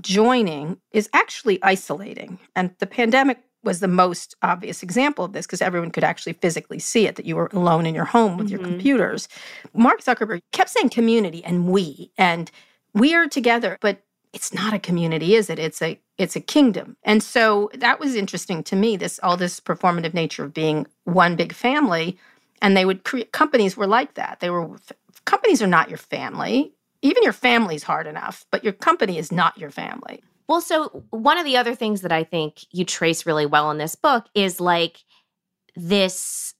joining, 0.00 0.78
is 0.92 1.08
actually 1.12 1.58
isolating. 1.62 2.38
And 2.54 2.70
the 2.78 2.86
pandemic 2.86 3.38
was 3.62 3.80
the 3.80 3.88
most 3.88 4.36
obvious 4.42 4.82
example 4.82 5.24
of 5.24 5.32
this 5.32 5.46
because 5.46 5.60
everyone 5.60 5.90
could 5.90 6.04
actually 6.04 6.34
physically 6.34 6.78
see 6.78 7.06
it 7.06 7.16
that 7.16 7.26
you 7.26 7.36
were 7.36 7.50
alone 7.52 7.86
in 7.86 7.94
your 7.94 8.04
home 8.04 8.36
with 8.36 8.48
mm-hmm. 8.48 8.56
your 8.56 8.64
computers. 8.64 9.28
Mark 9.74 10.02
Zuckerberg 10.02 10.40
kept 10.52 10.70
saying 10.70 10.90
community 10.90 11.44
and 11.44 11.68
we 11.68 12.12
and 12.16 12.50
we 12.94 13.14
are 13.14 13.26
together, 13.26 13.76
but 13.80 14.02
it's 14.32 14.52
not 14.52 14.72
a 14.72 14.78
community, 14.78 15.34
is 15.34 15.50
it? 15.50 15.58
It's 15.58 15.82
a 15.82 15.98
it's 16.18 16.36
a 16.36 16.40
kingdom. 16.40 16.96
And 17.02 17.22
so 17.22 17.70
that 17.74 18.00
was 18.00 18.14
interesting 18.14 18.62
to 18.64 18.76
me 18.76 18.96
this 18.96 19.18
all 19.22 19.36
this 19.36 19.60
performative 19.60 20.14
nature 20.14 20.44
of 20.44 20.54
being 20.54 20.86
one 21.04 21.36
big 21.36 21.52
family 21.52 22.18
and 22.62 22.76
they 22.76 22.84
would 22.84 23.04
create 23.04 23.32
companies 23.32 23.76
were 23.76 23.86
like 23.86 24.14
that. 24.14 24.40
They 24.40 24.50
were 24.50 24.76
companies 25.24 25.62
are 25.62 25.66
not 25.66 25.88
your 25.88 25.98
family. 25.98 26.72
Even 27.02 27.22
your 27.22 27.32
family's 27.32 27.82
hard 27.82 28.06
enough, 28.06 28.46
but 28.50 28.64
your 28.64 28.72
company 28.72 29.18
is 29.18 29.30
not 29.30 29.56
your 29.58 29.70
family. 29.70 30.22
Well, 30.48 30.60
so 30.60 31.04
one 31.10 31.38
of 31.38 31.44
the 31.44 31.56
other 31.56 31.74
things 31.74 32.02
that 32.02 32.12
I 32.12 32.24
think 32.24 32.64
you 32.72 32.84
trace 32.84 33.26
really 33.26 33.46
well 33.46 33.70
in 33.70 33.78
this 33.78 33.94
book 33.94 34.26
is 34.34 34.60
like 34.60 35.04
this 35.74 36.54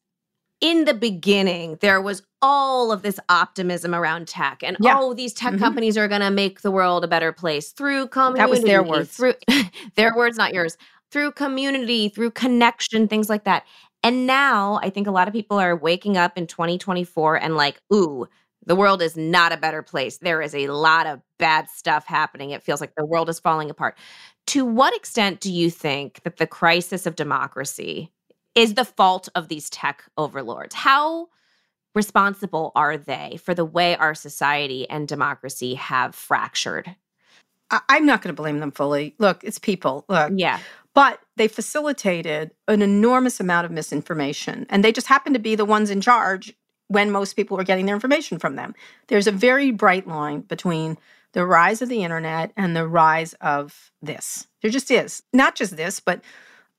in 0.60 0.84
the 0.86 0.94
beginning, 0.94 1.78
there 1.80 2.00
was 2.00 2.22
all 2.40 2.90
of 2.90 3.02
this 3.02 3.20
optimism 3.28 3.94
around 3.94 4.26
tech 4.26 4.62
and 4.62 4.76
yeah. 4.80 4.96
oh, 4.98 5.14
these 5.14 5.32
tech 5.32 5.52
mm-hmm. 5.52 5.62
companies 5.62 5.98
are 5.98 6.08
gonna 6.08 6.30
make 6.30 6.62
the 6.62 6.70
world 6.70 7.04
a 7.04 7.08
better 7.08 7.32
place 7.32 7.72
through 7.72 8.08
community. 8.08 8.40
That 8.40 8.50
was 8.50 8.62
their 8.62 8.82
words. 8.82 9.16
Through 9.16 9.34
their 9.96 10.14
words, 10.16 10.36
not 10.36 10.54
yours. 10.54 10.76
Through 11.10 11.32
community, 11.32 12.08
through 12.08 12.32
connection, 12.32 13.06
things 13.06 13.28
like 13.28 13.44
that. 13.44 13.64
And 14.02 14.26
now 14.26 14.80
I 14.82 14.90
think 14.90 15.06
a 15.06 15.10
lot 15.10 15.28
of 15.28 15.34
people 15.34 15.58
are 15.58 15.76
waking 15.76 16.16
up 16.16 16.36
in 16.36 16.46
2024 16.46 17.36
and 17.36 17.56
like, 17.56 17.80
ooh, 17.92 18.28
the 18.66 18.76
world 18.76 19.00
is 19.00 19.16
not 19.16 19.52
a 19.52 19.56
better 19.56 19.82
place. 19.82 20.18
There 20.18 20.42
is 20.42 20.54
a 20.54 20.68
lot 20.68 21.06
of 21.06 21.20
bad 21.38 21.68
stuff 21.70 22.04
happening. 22.06 22.50
It 22.50 22.62
feels 22.62 22.80
like 22.80 22.94
the 22.96 23.06
world 23.06 23.28
is 23.28 23.40
falling 23.40 23.70
apart. 23.70 23.96
To 24.48 24.64
what 24.64 24.94
extent 24.94 25.40
do 25.40 25.52
you 25.52 25.70
think 25.70 26.22
that 26.24 26.36
the 26.36 26.46
crisis 26.46 27.06
of 27.06 27.16
democracy 27.16 28.12
is 28.54 28.74
the 28.74 28.84
fault 28.84 29.28
of 29.34 29.48
these 29.48 29.70
tech 29.70 30.04
overlords? 30.16 30.74
How 30.74 31.28
responsible 31.94 32.72
are 32.74 32.96
they 32.96 33.38
for 33.42 33.54
the 33.54 33.64
way 33.64 33.96
our 33.96 34.14
society 34.14 34.88
and 34.90 35.08
democracy 35.08 35.74
have 35.74 36.14
fractured? 36.14 36.94
I'm 37.70 38.06
not 38.06 38.22
going 38.22 38.34
to 38.34 38.40
blame 38.40 38.60
them 38.60 38.70
fully. 38.70 39.14
Look, 39.18 39.42
it's 39.42 39.58
people. 39.58 40.04
Look. 40.08 40.32
Yeah. 40.36 40.60
But 40.94 41.20
they 41.36 41.48
facilitated 41.48 42.52
an 42.68 42.80
enormous 42.80 43.40
amount 43.40 43.66
of 43.66 43.72
misinformation, 43.72 44.66
and 44.70 44.84
they 44.84 44.92
just 44.92 45.08
happened 45.08 45.34
to 45.34 45.40
be 45.40 45.54
the 45.54 45.64
ones 45.64 45.90
in 45.90 46.00
charge 46.00 46.54
when 46.88 47.10
most 47.10 47.34
people 47.34 47.56
were 47.56 47.64
getting 47.64 47.86
their 47.86 47.94
information 47.94 48.38
from 48.38 48.56
them. 48.56 48.74
There's 49.08 49.26
a 49.26 49.32
very 49.32 49.70
bright 49.70 50.06
line 50.06 50.40
between 50.40 50.98
the 51.32 51.44
rise 51.44 51.82
of 51.82 51.88
the 51.88 52.02
internet 52.02 52.52
and 52.56 52.74
the 52.74 52.86
rise 52.86 53.34
of 53.34 53.90
this. 54.00 54.46
There 54.62 54.70
just 54.70 54.90
is. 54.90 55.22
Not 55.32 55.54
just 55.54 55.76
this, 55.76 56.00
but 56.00 56.22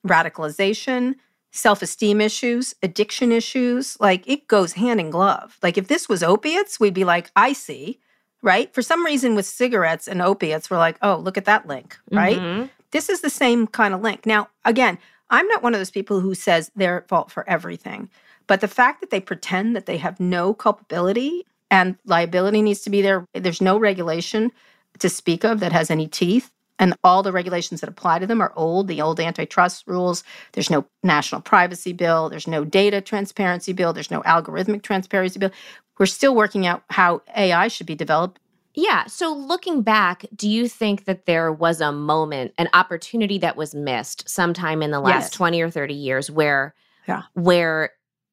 radicalization, 0.05 1.15
self 1.51 1.81
esteem 1.81 2.21
issues, 2.21 2.73
addiction 2.81 3.31
issues. 3.31 3.99
Like 3.99 4.27
it 4.27 4.47
goes 4.47 4.73
hand 4.73 4.99
in 4.99 5.09
glove. 5.09 5.57
Like 5.61 5.77
if 5.77 5.87
this 5.87 6.09
was 6.09 6.23
opiates, 6.23 6.79
we'd 6.79 6.93
be 6.93 7.03
like, 7.03 7.29
I 7.35 7.53
see, 7.53 7.99
right? 8.41 8.73
For 8.73 8.81
some 8.81 9.05
reason, 9.05 9.35
with 9.35 9.45
cigarettes 9.45 10.07
and 10.07 10.21
opiates, 10.21 10.69
we're 10.69 10.77
like, 10.77 10.97
oh, 11.01 11.17
look 11.17 11.37
at 11.37 11.45
that 11.45 11.67
link, 11.67 11.97
right? 12.11 12.39
Mm-hmm. 12.39 12.67
This 12.91 13.09
is 13.09 13.21
the 13.21 13.29
same 13.29 13.67
kind 13.67 13.93
of 13.93 14.01
link. 14.01 14.25
Now, 14.25 14.47
again, 14.63 14.97
I'm 15.29 15.47
not 15.47 15.61
one 15.61 15.73
of 15.73 15.79
those 15.79 15.91
people 15.91 16.21
who 16.21 16.33
says 16.33 16.71
they're 16.75 16.99
at 17.01 17.09
fault 17.09 17.31
for 17.31 17.47
everything. 17.49 18.09
But 18.47 18.61
the 18.61 18.67
fact 18.67 19.01
that 19.01 19.09
they 19.09 19.19
pretend 19.19 19.75
that 19.75 19.85
they 19.85 19.97
have 19.97 20.19
no 20.19 20.53
culpability 20.53 21.45
and 21.69 21.97
liability 22.05 22.61
needs 22.61 22.81
to 22.81 22.89
be 22.89 23.01
there, 23.01 23.25
there's 23.33 23.61
no 23.61 23.77
regulation 23.77 24.51
to 24.99 25.09
speak 25.09 25.43
of 25.43 25.59
that 25.59 25.73
has 25.73 25.91
any 25.91 26.07
teeth. 26.07 26.51
And 26.79 26.93
all 27.03 27.23
the 27.23 27.31
regulations 27.31 27.81
that 27.81 27.89
apply 27.89 28.19
to 28.19 28.27
them 28.27 28.39
are 28.39 28.53
old, 28.55 28.87
the 28.87 29.01
old 29.01 29.19
antitrust 29.19 29.85
rules. 29.87 30.23
There's 30.53 30.69
no 30.69 30.85
national 31.03 31.41
privacy 31.41 31.91
bill. 31.91 32.29
There's 32.29 32.47
no 32.47 32.63
data 32.63 33.01
transparency 33.01 33.73
bill. 33.73 33.93
There's 33.93 34.11
no 34.11 34.21
algorithmic 34.21 34.83
transparency 34.83 35.39
bill. 35.39 35.49
We're 35.97 36.05
still 36.05 36.35
working 36.35 36.67
out 36.67 36.83
how 36.91 37.23
AI 37.35 37.67
should 37.67 37.87
be 37.87 37.95
developed. 37.95 38.39
Yeah. 38.75 39.07
So 39.07 39.33
looking 39.33 39.81
back, 39.81 40.27
do 40.35 40.47
you 40.47 40.67
think 40.67 41.05
that 41.05 41.25
there 41.25 41.51
was 41.51 41.81
a 41.81 41.91
moment, 41.91 42.53
an 42.59 42.69
opportunity 42.73 43.39
that 43.39 43.57
was 43.57 43.73
missed 43.73 44.29
sometime 44.29 44.83
in 44.83 44.91
the 44.91 44.99
last 44.99 45.25
yes. 45.25 45.31
20 45.31 45.61
or 45.61 45.71
30 45.71 45.95
years 45.95 46.29
where 46.29 46.75
yeah. 47.07 47.23
where 47.33 47.91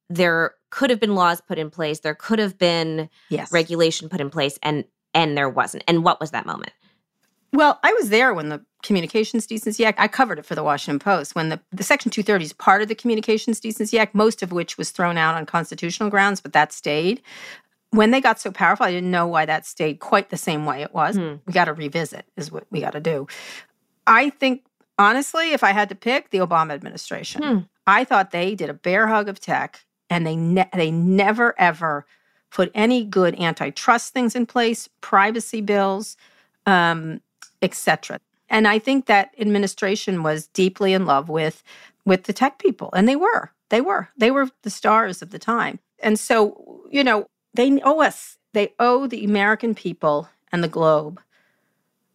there 0.08 0.54
could 0.70 0.90
have 0.90 1.00
been 1.00 1.14
laws 1.14 1.40
put 1.40 1.58
in 1.58 1.70
place, 1.70 2.00
there 2.00 2.14
could 2.14 2.38
have 2.38 2.58
been 2.58 3.08
yes. 3.28 3.52
regulation 3.52 4.08
put 4.08 4.20
in 4.20 4.30
place, 4.30 4.58
and 4.62 4.84
and 5.14 5.36
there 5.36 5.48
wasn't. 5.48 5.84
And 5.86 6.04
what 6.04 6.20
was 6.20 6.32
that 6.32 6.46
moment? 6.46 6.72
Well, 7.54 7.78
I 7.84 7.92
was 7.92 8.08
there 8.08 8.34
when 8.34 8.48
the 8.48 8.64
Communications 8.82 9.46
Decency 9.46 9.84
Act, 9.84 10.00
I 10.00 10.08
covered 10.08 10.40
it 10.40 10.44
for 10.44 10.56
the 10.56 10.64
Washington 10.64 10.98
Post, 10.98 11.36
when 11.36 11.50
the, 11.50 11.60
the 11.70 11.84
Section 11.84 12.10
230 12.10 12.46
is 12.46 12.52
part 12.52 12.82
of 12.82 12.88
the 12.88 12.96
Communications 12.96 13.60
Decency 13.60 13.96
Act, 13.96 14.12
most 14.12 14.42
of 14.42 14.50
which 14.50 14.76
was 14.76 14.90
thrown 14.90 15.16
out 15.16 15.36
on 15.36 15.46
constitutional 15.46 16.10
grounds, 16.10 16.40
but 16.40 16.52
that 16.52 16.72
stayed. 16.72 17.22
When 17.90 18.10
they 18.10 18.20
got 18.20 18.40
so 18.40 18.50
powerful, 18.50 18.86
I 18.86 18.90
didn't 18.90 19.12
know 19.12 19.28
why 19.28 19.46
that 19.46 19.66
stayed 19.66 20.00
quite 20.00 20.30
the 20.30 20.36
same 20.36 20.66
way 20.66 20.82
it 20.82 20.92
was. 20.92 21.16
Hmm. 21.16 21.34
We 21.46 21.52
got 21.52 21.66
to 21.66 21.74
revisit, 21.74 22.26
is 22.36 22.50
what 22.50 22.66
we 22.70 22.80
got 22.80 22.90
to 22.94 23.00
do. 23.00 23.28
I 24.04 24.30
think, 24.30 24.66
honestly, 24.98 25.52
if 25.52 25.62
I 25.62 25.70
had 25.70 25.88
to 25.90 25.94
pick, 25.94 26.30
the 26.30 26.38
Obama 26.38 26.72
administration. 26.72 27.42
Hmm. 27.42 27.58
I 27.86 28.02
thought 28.02 28.32
they 28.32 28.56
did 28.56 28.68
a 28.68 28.74
bear 28.74 29.06
hug 29.06 29.28
of 29.28 29.38
tech 29.38 29.84
and 30.10 30.26
they 30.26 30.36
ne- 30.36 30.68
they 30.74 30.90
never 30.90 31.54
ever 31.58 32.06
put 32.50 32.70
any 32.74 33.04
good 33.04 33.38
antitrust 33.40 34.12
things 34.12 34.34
in 34.34 34.46
place, 34.46 34.88
privacy 35.00 35.60
bills, 35.60 36.16
um, 36.66 37.20
etc. 37.62 38.20
And 38.48 38.68
I 38.68 38.78
think 38.78 39.06
that 39.06 39.34
administration 39.38 40.22
was 40.22 40.46
deeply 40.48 40.92
in 40.92 41.06
love 41.06 41.28
with 41.28 41.62
with 42.04 42.24
the 42.24 42.32
tech 42.32 42.58
people, 42.58 42.90
and 42.94 43.08
they 43.08 43.16
were, 43.16 43.50
they 43.70 43.80
were, 43.80 44.08
they 44.16 44.30
were 44.30 44.50
the 44.62 44.70
stars 44.70 45.22
of 45.22 45.30
the 45.30 45.38
time. 45.38 45.78
And 46.00 46.20
so, 46.20 46.82
you 46.90 47.02
know, 47.02 47.26
they 47.54 47.80
owe 47.82 48.02
us, 48.02 48.36
they 48.52 48.74
owe 48.78 49.06
the 49.06 49.24
American 49.24 49.74
people 49.74 50.28
and 50.52 50.62
the 50.62 50.68
globe 50.68 51.20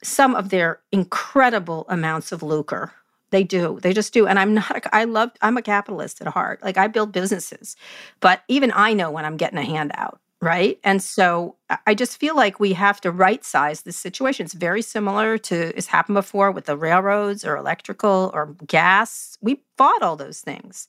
some 0.04 0.36
of 0.36 0.49
their 0.49 0.80
incredible 0.91 1.86
amounts 1.89 2.32
of 2.32 2.43
lucre 2.43 2.93
they 3.32 3.44
do. 3.44 3.80
They 3.82 3.94
just 3.94 4.13
do. 4.13 4.28
And 4.28 4.39
I'm 4.39 4.54
not, 4.54 4.72
a, 4.72 4.96
I 4.96 5.04
love, 5.04 5.32
I'm 5.42 5.58
a 5.58 5.62
capitalist 5.62 6.22
at 6.22 6.28
heart. 6.28 6.63
Like 6.63 6.78
I 6.78 6.88
build 6.88 7.12
businesses, 7.12 7.76
but 8.20 8.44
even 8.48 8.72
I 8.74 8.94
know 8.94 9.12
when 9.12 9.26
I'm 9.26 9.38
getting 9.38 9.60
a 9.60 9.63
handout, 9.63 10.20
right? 10.42 10.80
And 10.84 11.02
so 11.02 11.56
I 11.86 11.94
just 11.94 12.20
feel 12.20 12.36
like 12.36 12.60
we 12.60 12.74
have 12.74 13.02
to 13.02 13.12
right 13.12 13.44
size 13.44 13.82
this 13.82 13.98
situation. 13.98 14.46
It's 14.46 14.54
very 14.54 14.82
similar 14.82 15.38
to, 15.38 15.78
it's 15.78 15.88
happened 15.88 16.15
before 16.15 16.52
with 16.52 16.65
the 16.65 16.78
railroads 16.78 17.46
or 17.46 17.58
electrical 17.58 18.32
or 18.34 18.56
gas. 18.65 19.38
We 19.42 19.62
bought 19.78 20.02
all 20.02 20.15
those 20.15 20.42
things. 20.42 20.88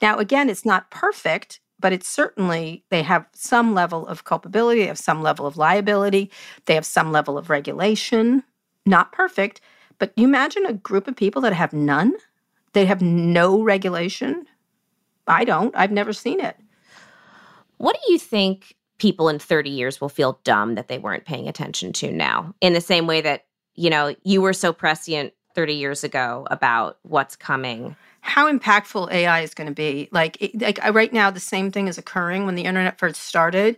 Now, 0.00 0.18
again, 0.18 0.48
it's 0.48 0.64
not 0.64 0.90
perfect, 0.90 1.60
but 1.78 1.92
it's 1.92 2.08
certainly, 2.08 2.84
they 2.90 3.02
have 3.02 3.26
some 3.32 3.74
level 3.74 4.06
of 4.06 4.24
culpability, 4.24 4.80
they 4.82 4.86
have 4.86 4.98
some 4.98 5.22
level 5.22 5.46
of 5.46 5.56
liability, 5.56 6.30
they 6.66 6.74
have 6.74 6.86
some 6.86 7.12
level 7.12 7.36
of 7.38 7.50
regulation. 7.50 8.44
Not 8.84 9.12
perfect, 9.12 9.60
but 9.98 10.12
you 10.16 10.24
imagine 10.24 10.66
a 10.66 10.72
group 10.72 11.08
of 11.08 11.16
people 11.16 11.42
that 11.42 11.52
have 11.52 11.72
none? 11.72 12.14
They 12.72 12.86
have 12.86 13.02
no 13.02 13.62
regulation? 13.62 14.46
I 15.26 15.44
don't. 15.44 15.74
I've 15.76 15.92
never 15.92 16.12
seen 16.12 16.40
it. 16.40 16.56
What 17.76 17.96
do 18.04 18.12
you 18.12 18.18
think 18.18 18.76
people 18.98 19.28
in 19.28 19.38
30 19.38 19.70
years 19.70 20.00
will 20.00 20.08
feel 20.08 20.40
dumb 20.44 20.74
that 20.76 20.88
they 20.88 20.98
weren't 20.98 21.24
paying 21.24 21.48
attention 21.48 21.92
to 21.94 22.12
now? 22.12 22.54
In 22.60 22.72
the 22.72 22.80
same 22.80 23.06
way 23.06 23.20
that, 23.20 23.46
you 23.74 23.90
know, 23.90 24.14
you 24.22 24.40
were 24.40 24.52
so 24.52 24.72
prescient 24.72 25.32
30 25.54 25.74
years 25.74 26.04
ago 26.04 26.46
about 26.50 26.98
what's 27.02 27.36
coming 27.36 27.96
how 28.22 28.50
impactful 28.50 29.10
AI 29.12 29.40
is 29.40 29.52
going 29.52 29.66
to 29.66 29.74
be. 29.74 30.08
Like, 30.12 30.52
like 30.54 30.78
right 30.94 31.12
now, 31.12 31.30
the 31.30 31.40
same 31.40 31.70
thing 31.70 31.88
is 31.88 31.98
occurring 31.98 32.46
when 32.46 32.54
the 32.54 32.62
internet 32.62 32.98
first 32.98 33.20
started 33.20 33.76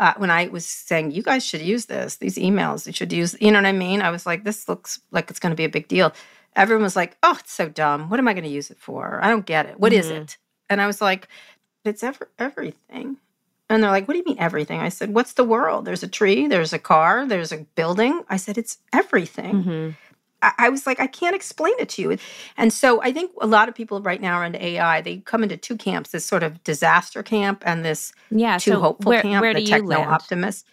uh, 0.00 0.14
when 0.16 0.30
I 0.30 0.48
was 0.48 0.66
saying, 0.66 1.12
you 1.12 1.22
guys 1.22 1.44
should 1.44 1.60
use 1.60 1.86
this, 1.86 2.16
these 2.16 2.36
emails, 2.36 2.86
you 2.86 2.92
should 2.92 3.12
use, 3.12 3.36
you 3.40 3.50
know 3.50 3.58
what 3.58 3.66
I 3.66 3.72
mean? 3.72 4.02
I 4.02 4.10
was 4.10 4.26
like, 4.26 4.44
this 4.44 4.68
looks 4.68 5.00
like 5.10 5.30
it's 5.30 5.38
going 5.38 5.50
to 5.50 5.56
be 5.56 5.64
a 5.64 5.68
big 5.68 5.88
deal. 5.88 6.12
Everyone 6.56 6.82
was 6.82 6.96
like, 6.96 7.16
oh, 7.22 7.36
it's 7.38 7.52
so 7.52 7.68
dumb. 7.68 8.10
What 8.10 8.20
am 8.20 8.28
I 8.28 8.32
going 8.32 8.44
to 8.44 8.50
use 8.50 8.70
it 8.70 8.78
for? 8.78 9.20
I 9.22 9.28
don't 9.28 9.46
get 9.46 9.66
it. 9.66 9.78
What 9.78 9.92
mm-hmm. 9.92 10.00
is 10.00 10.08
it? 10.08 10.36
And 10.68 10.80
I 10.80 10.86
was 10.86 11.00
like, 11.00 11.28
it's 11.84 12.02
ever, 12.02 12.28
everything. 12.38 13.18
And 13.70 13.82
they're 13.82 13.90
like, 13.90 14.06
what 14.06 14.14
do 14.14 14.18
you 14.18 14.24
mean 14.26 14.38
everything? 14.38 14.80
I 14.80 14.90
said, 14.90 15.14
what's 15.14 15.32
the 15.32 15.44
world? 15.44 15.84
There's 15.84 16.02
a 16.02 16.08
tree, 16.08 16.46
there's 16.46 16.72
a 16.72 16.78
car, 16.78 17.26
there's 17.26 17.50
a 17.50 17.58
building. 17.74 18.22
I 18.28 18.36
said, 18.36 18.58
it's 18.58 18.78
everything. 18.92 19.54
Mm-hmm. 19.54 19.90
I, 20.58 20.68
was 20.68 20.86
like, 20.86 21.00
I 21.00 21.06
can't 21.06 21.34
explain 21.34 21.74
it 21.78 21.88
to 21.90 22.02
you. 22.02 22.18
And 22.56 22.72
so 22.72 23.00
I 23.02 23.12
think 23.12 23.30
a 23.40 23.46
lot 23.46 23.68
of 23.68 23.74
people 23.74 24.00
right 24.02 24.20
now 24.20 24.36
are 24.36 24.44
into 24.44 24.64
AI. 24.64 25.00
They 25.00 25.18
come 25.18 25.42
into 25.42 25.56
two 25.56 25.76
camps: 25.76 26.10
this 26.10 26.24
sort 26.24 26.42
of 26.42 26.62
disaster 26.64 27.22
camp 27.22 27.62
and 27.66 27.84
this 27.84 28.12
yeah, 28.30 28.58
too 28.58 28.72
so 28.72 28.80
hopeful 28.80 29.10
where, 29.10 29.22
camp, 29.22 29.42
where 29.42 29.54
the 29.54 29.60
do 29.60 29.64
you 29.64 29.70
techno 29.70 30.00
optimist. 30.00 30.66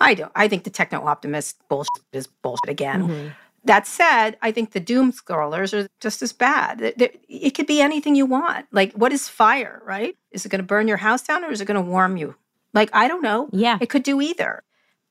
I 0.00 0.14
don't. 0.14 0.32
I 0.34 0.48
think 0.48 0.64
the 0.64 0.70
techno 0.70 1.04
optimist 1.04 1.56
bullshit 1.68 1.90
is 2.12 2.26
bullshit 2.26 2.68
again. 2.70 3.08
Mhm. 3.08 3.32
That 3.64 3.86
said, 3.86 4.38
I 4.40 4.52
think 4.52 4.72
the 4.72 4.80
doom 4.80 5.12
scrollers 5.12 5.74
are 5.74 5.88
just 6.00 6.22
as 6.22 6.32
bad. 6.32 6.80
It 6.80 7.54
could 7.54 7.66
be 7.66 7.80
anything 7.80 8.14
you 8.14 8.24
want. 8.24 8.66
Like, 8.70 8.92
what 8.92 9.12
is 9.12 9.28
fire, 9.28 9.82
right? 9.84 10.16
Is 10.30 10.46
it 10.46 10.48
going 10.48 10.60
to 10.60 10.66
burn 10.66 10.88
your 10.88 10.96
house 10.96 11.22
down 11.22 11.44
or 11.44 11.50
is 11.50 11.60
it 11.60 11.66
going 11.66 11.74
to 11.74 11.90
warm 11.90 12.16
you? 12.16 12.36
Like, 12.72 12.88
I 12.92 13.08
don't 13.08 13.20
know. 13.20 13.48
Yeah. 13.52 13.76
It 13.80 13.90
could 13.90 14.04
do 14.04 14.20
either. 14.20 14.62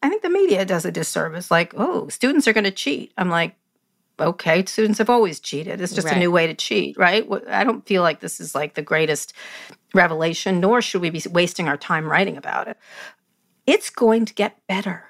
I 0.01 0.09
think 0.09 0.21
the 0.21 0.29
media 0.29 0.63
does 0.63 0.85
a 0.85 0.91
disservice. 0.91 1.51
Like, 1.51 1.73
oh, 1.75 2.07
students 2.07 2.47
are 2.47 2.53
going 2.53 2.63
to 2.63 2.71
cheat. 2.71 3.11
I'm 3.17 3.29
like, 3.29 3.55
okay, 4.19 4.65
students 4.65 4.97
have 4.99 5.09
always 5.09 5.39
cheated. 5.39 5.79
It's 5.81 5.93
just 5.93 6.07
Right. 6.07 6.17
a 6.17 6.19
new 6.19 6.31
way 6.31 6.47
to 6.47 6.53
cheat, 6.53 6.97
right? 6.97 7.25
I 7.49 7.63
don't 7.63 7.85
feel 7.85 8.01
like 8.01 8.19
this 8.19 8.39
is 8.39 8.55
like 8.55 8.73
the 8.73 8.81
greatest 8.81 9.33
revelation, 9.93 10.59
nor 10.59 10.81
should 10.81 11.01
we 11.01 11.09
be 11.09 11.21
wasting 11.31 11.67
our 11.67 11.77
time 11.77 12.05
writing 12.09 12.37
about 12.37 12.67
it. 12.67 12.77
It's 13.65 13.89
going 13.89 14.25
to 14.25 14.33
get 14.33 14.57
better. 14.67 15.05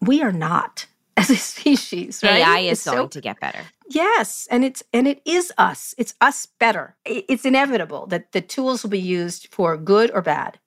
We 0.00 0.22
are 0.22 0.32
not 0.32 0.86
as 1.16 1.30
a 1.30 1.36
species, 1.36 2.20
right? 2.22 2.40
AI 2.40 2.58
is 2.60 2.82
so- 2.82 2.92
going 2.92 3.08
to 3.10 3.20
get 3.20 3.40
better. 3.40 3.60
Yes, 3.88 4.48
and 4.50 4.64
it's 4.64 4.82
and 4.92 5.06
it 5.06 5.22
is 5.24 5.52
us. 5.58 5.94
It's 5.96 6.14
us 6.20 6.46
better. 6.58 6.96
It's 7.04 7.44
inevitable 7.44 8.06
that 8.08 8.32
the 8.32 8.40
tools 8.40 8.82
will 8.82 8.90
be 8.90 8.98
used 9.00 9.46
for 9.52 9.76
good 9.76 10.10
or 10.12 10.22
bad. 10.22 10.58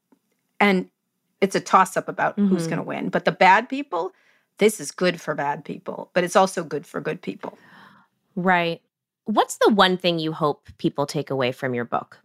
And 0.60 0.90
it's 1.42 1.54
a 1.56 1.60
toss 1.60 1.98
up 1.98 2.08
about 2.08 2.40
who's 2.40 2.66
Mhm. 2.66 2.70
going 2.70 2.78
to 2.78 2.84
win. 2.84 3.10
But 3.10 3.26
the 3.26 3.32
bad 3.34 3.68
people, 3.70 4.14
this 4.58 4.80
is 4.80 4.92
good 4.92 5.20
for 5.22 5.36
bad 5.36 5.66
people, 5.66 6.12
but 6.14 6.24
it's 6.24 6.36
also 6.38 6.64
good 6.64 6.86
for 6.88 7.02
good 7.02 7.22
people. 7.22 7.58
Right. 8.44 8.82
What's 9.26 9.58
the 9.58 9.72
one 9.72 9.98
thing 9.98 10.18
you 10.20 10.32
hope 10.32 10.70
people 10.78 11.06
take 11.06 11.30
away 11.30 11.52
from 11.52 11.74
your 11.74 11.86
book? 11.86 12.20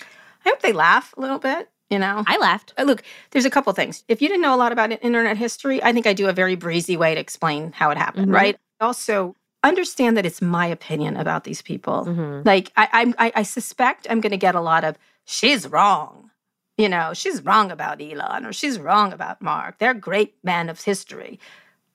I 0.00 0.48
hope 0.48 0.60
they 0.62 0.72
laugh 0.72 1.14
a 1.16 1.20
little 1.20 1.38
bit, 1.38 1.68
you 1.90 1.98
know. 1.98 2.24
I 2.26 2.38
laughed. 2.38 2.72
Uh, 2.78 2.84
Look, 2.84 3.02
there's 3.30 3.44
a 3.44 3.50
couple 3.50 3.72
things. 3.72 4.04
If 4.08 4.20
you 4.22 4.28
didn't 4.28 4.40
know 4.42 4.54
a 4.54 4.56
lot 4.56 4.72
about 4.72 4.90
internet 4.90 5.36
history, 5.36 5.82
I 5.82 5.92
think 5.92 6.06
I 6.06 6.12
do 6.12 6.28
a 6.28 6.32
very 6.32 6.56
breezy 6.56 6.96
way 6.96 7.14
to 7.14 7.20
explain 7.20 7.72
how 7.72 7.90
it 7.90 7.98
happened, 7.98 8.28
Mhm. 8.28 8.34
right? 8.34 8.56
Also, 8.80 9.36
understand 9.62 10.16
that 10.16 10.24
it's 10.24 10.40
my 10.40 10.66
opinion 10.66 11.16
about 11.16 11.44
these 11.44 11.60
people. 11.60 12.06
Mhm. 12.06 12.44
Like 12.46 12.72
I, 12.76 12.88
I'm- 12.92 13.14
I, 13.18 13.32
I 13.36 13.42
suspect 13.42 14.06
I'm 14.08 14.20
going 14.22 14.30
to 14.32 14.38
get 14.38 14.54
a 14.54 14.60
lot 14.60 14.82
of 14.84 14.96
she's 15.26 15.68
wrong. 15.68 16.30
You 16.78 16.88
know, 16.88 17.12
she's 17.12 17.42
wrong 17.44 17.70
about 17.70 18.00
Elon 18.00 18.46
or 18.46 18.54
she's 18.54 18.78
wrong 18.78 19.12
about 19.12 19.42
Mark. 19.42 19.76
They're 19.78 19.92
great 19.92 20.34
men 20.42 20.70
of 20.70 20.82
history. 20.82 21.38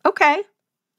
Okay, 0.06 0.43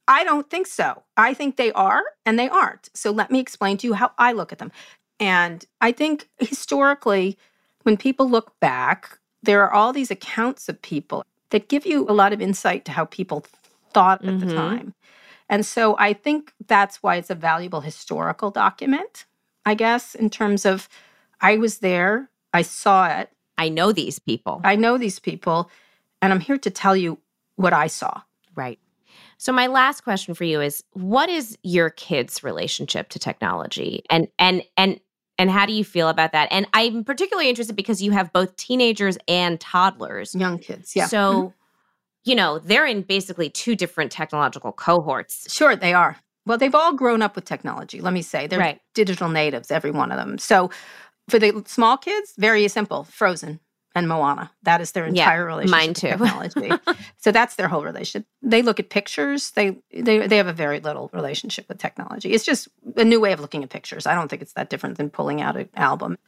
I 0.08 0.24
don't 0.24 0.48
think 0.48 0.66
so. 0.66 1.02
I 1.16 1.34
think 1.34 1.56
they 1.56 1.72
are 1.72 2.02
and 2.24 2.38
they 2.38 2.48
aren't. 2.48 2.90
So 2.94 3.10
let 3.10 3.30
me 3.30 3.40
explain 3.40 3.76
to 3.78 3.86
you 3.86 3.94
how 3.94 4.12
I 4.18 4.32
look 4.32 4.52
at 4.52 4.58
them. 4.58 4.72
And 5.18 5.64
I 5.80 5.92
think 5.92 6.28
historically, 6.38 7.38
when 7.82 7.96
people 7.96 8.28
look 8.28 8.58
back, 8.60 9.18
there 9.42 9.62
are 9.62 9.72
all 9.72 9.92
these 9.92 10.10
accounts 10.10 10.68
of 10.68 10.80
people 10.82 11.24
that 11.50 11.68
give 11.68 11.86
you 11.86 12.06
a 12.08 12.12
lot 12.12 12.32
of 12.32 12.40
insight 12.40 12.84
to 12.84 12.92
how 12.92 13.04
people 13.04 13.44
thought 13.92 14.24
at 14.24 14.40
the 14.40 14.46
Mhm. 14.46 14.54
time. 14.54 14.94
And 15.48 15.64
so 15.64 15.96
I 15.98 16.12
think 16.12 16.52
that's 16.66 17.02
why 17.02 17.16
it's 17.16 17.30
a 17.30 17.34
valuable 17.34 17.80
historical 17.80 18.50
document, 18.50 19.24
I 19.64 19.74
guess, 19.74 20.14
in 20.14 20.28
terms 20.30 20.66
of 20.66 20.88
I 21.40 21.56
was 21.56 21.78
there, 21.78 22.30
I 22.52 22.62
saw 22.62 23.06
it, 23.08 23.30
I 23.58 23.68
know 23.68 23.92
these 23.92 24.18
people. 24.18 24.60
I 24.64 24.76
know 24.76 24.98
these 24.98 25.18
people, 25.18 25.70
and 26.20 26.32
I'm 26.32 26.40
here 26.40 26.58
to 26.58 26.70
tell 26.70 26.96
you 26.96 27.18
what 27.56 27.72
I 27.72 27.86
saw. 27.86 28.22
Right. 28.54 28.78
So 29.38 29.52
my 29.52 29.66
last 29.66 30.02
question 30.02 30.34
for 30.34 30.44
you 30.44 30.60
is 30.60 30.82
what 30.92 31.28
is 31.28 31.58
your 31.62 31.90
kids' 31.90 32.42
relationship 32.42 33.08
to 33.10 33.18
technology? 33.18 34.02
And 34.10 34.28
and 34.38 34.62
and 34.76 35.00
and 35.38 35.50
how 35.50 35.66
do 35.66 35.72
you 35.72 35.84
feel 35.84 36.08
about 36.08 36.32
that? 36.32 36.48
And 36.50 36.66
I'm 36.72 37.04
particularly 37.04 37.48
interested 37.50 37.76
because 37.76 38.02
you 38.02 38.10
have 38.12 38.32
both 38.32 38.56
teenagers 38.56 39.18
and 39.28 39.60
toddlers. 39.60 40.34
Young 40.34 40.58
kids, 40.58 40.96
yeah. 40.96 41.06
So, 41.06 41.18
Mhm. 41.42 41.52
you 42.24 42.34
know, 42.34 42.58
they're 42.58 42.86
in 42.86 43.02
basically 43.02 43.50
two 43.50 43.76
different 43.76 44.10
technological 44.10 44.72
cohorts. 44.72 45.52
Sure, 45.52 45.76
they 45.76 45.92
are. 45.92 46.16
Well, 46.46 46.56
they've 46.56 46.74
all 46.74 46.94
grown 46.94 47.20
up 47.20 47.36
with 47.36 47.44
technology, 47.44 48.00
let 48.00 48.14
me 48.14 48.22
say. 48.22 48.46
They're 48.46 48.58
Right. 48.58 48.80
digital 48.94 49.28
natives, 49.28 49.70
every 49.70 49.90
one 49.90 50.10
of 50.10 50.16
them. 50.16 50.38
So 50.38 50.70
for 51.28 51.38
the 51.38 51.62
small 51.66 51.98
kids, 51.98 52.32
very 52.38 52.66
simple 52.68 53.04
Frozen 53.04 53.60
and 53.96 54.06
Moana. 54.06 54.50
That 54.62 54.80
is 54.80 54.92
their 54.92 55.04
Yeah, 55.06 55.22
entire 55.22 55.44
relationship 55.46 55.70
mine 55.70 55.94
too. 55.94 56.08
technology. 56.08 56.70
so 57.16 57.32
that's 57.32 57.56
their 57.56 57.66
whole 57.66 57.82
relationship. 57.82 58.28
They 58.42 58.62
look 58.62 58.78
at 58.78 58.90
pictures. 58.90 59.50
They, 59.52 59.76
they 59.92 60.26
they 60.26 60.36
have 60.36 60.46
a 60.46 60.52
very 60.52 60.78
little 60.80 61.10
relationship 61.12 61.68
with 61.68 61.78
technology. 61.78 62.32
It's 62.32 62.44
just 62.44 62.68
a 62.96 63.04
new 63.04 63.20
way 63.20 63.32
of 63.32 63.40
looking 63.40 63.64
at 63.64 63.70
pictures. 63.70 64.06
I 64.06 64.14
don't 64.14 64.28
think 64.28 64.42
it's 64.42 64.52
that 64.52 64.70
different 64.70 64.98
than 64.98 65.10
pulling 65.10 65.40
out 65.40 65.56
an 65.56 65.68
album. 65.74 66.18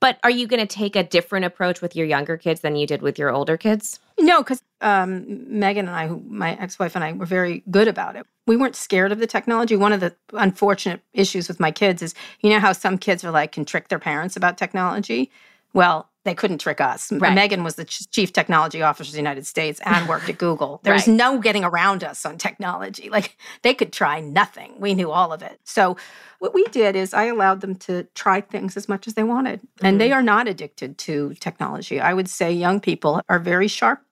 But 0.00 0.20
are 0.22 0.30
you 0.30 0.46
going 0.46 0.64
to 0.64 0.66
take 0.66 0.94
a 0.94 1.02
different 1.02 1.44
approach 1.44 1.82
with 1.82 1.96
your 1.96 2.06
younger 2.06 2.36
kids 2.36 2.60
than 2.60 2.76
you 2.76 2.86
did 2.86 3.02
with 3.02 3.18
your 3.18 3.32
older 3.32 3.56
kids? 3.56 3.98
No, 4.20 4.42
because 4.44 4.62
um, 4.80 5.24
Megan 5.58 5.88
and 5.88 5.96
I, 5.96 6.06
who 6.06 6.22
my 6.28 6.52
ex-wife 6.56 6.94
and 6.94 7.04
I, 7.04 7.12
were 7.14 7.26
very 7.26 7.64
good 7.68 7.88
about 7.88 8.14
it. 8.14 8.24
We 8.46 8.56
weren't 8.56 8.76
scared 8.76 9.10
of 9.10 9.18
the 9.18 9.26
technology. 9.26 9.74
One 9.74 9.92
of 9.92 9.98
the 9.98 10.14
unfortunate 10.34 11.00
issues 11.14 11.48
with 11.48 11.58
my 11.58 11.72
kids 11.72 12.00
is, 12.00 12.14
you 12.42 12.50
know 12.50 12.60
how 12.60 12.70
some 12.72 12.96
kids 12.96 13.24
are 13.24 13.32
like 13.32 13.50
can 13.50 13.64
trick 13.64 13.88
their 13.88 13.98
parents 13.98 14.36
about 14.36 14.56
technology. 14.56 15.32
Well, 15.74 16.08
they 16.28 16.34
couldn't 16.34 16.58
trick 16.58 16.80
us. 16.80 17.10
Right. 17.10 17.34
Megan 17.34 17.64
was 17.64 17.76
the 17.76 17.86
ch- 17.86 18.08
chief 18.10 18.32
technology 18.32 18.82
officer 18.82 19.08
of 19.08 19.12
the 19.12 19.18
United 19.18 19.46
States 19.46 19.80
and 19.84 20.06
worked 20.08 20.28
at 20.28 20.36
Google. 20.36 20.80
There 20.82 20.92
was 20.92 21.08
no 21.08 21.38
getting 21.38 21.64
around 21.64 22.04
us 22.04 22.24
on 22.26 22.38
technology. 22.38 23.08
Like 23.18 23.36
they 23.62 23.74
could 23.74 23.92
try 23.92 24.20
nothing. 24.20 24.74
We 24.78 24.94
knew 24.94 25.10
all 25.10 25.32
of 25.32 25.42
it. 25.42 25.58
So 25.64 25.96
what 26.38 26.54
we 26.54 26.64
did 26.66 26.94
is 26.94 27.12
I 27.12 27.24
allowed 27.24 27.62
them 27.62 27.74
to 27.76 28.06
try 28.14 28.40
things 28.40 28.76
as 28.76 28.88
much 28.88 29.08
as 29.08 29.14
they 29.14 29.24
wanted. 29.24 29.60
And 29.82 30.00
they 30.00 30.12
are 30.12 30.22
not 30.22 30.46
addicted 30.46 30.98
to 30.98 31.34
technology. 31.40 31.98
I 31.98 32.14
would 32.14 32.28
say 32.28 32.52
young 32.52 32.78
people 32.80 33.20
are 33.28 33.40
very 33.40 33.66
sharp. 33.66 34.02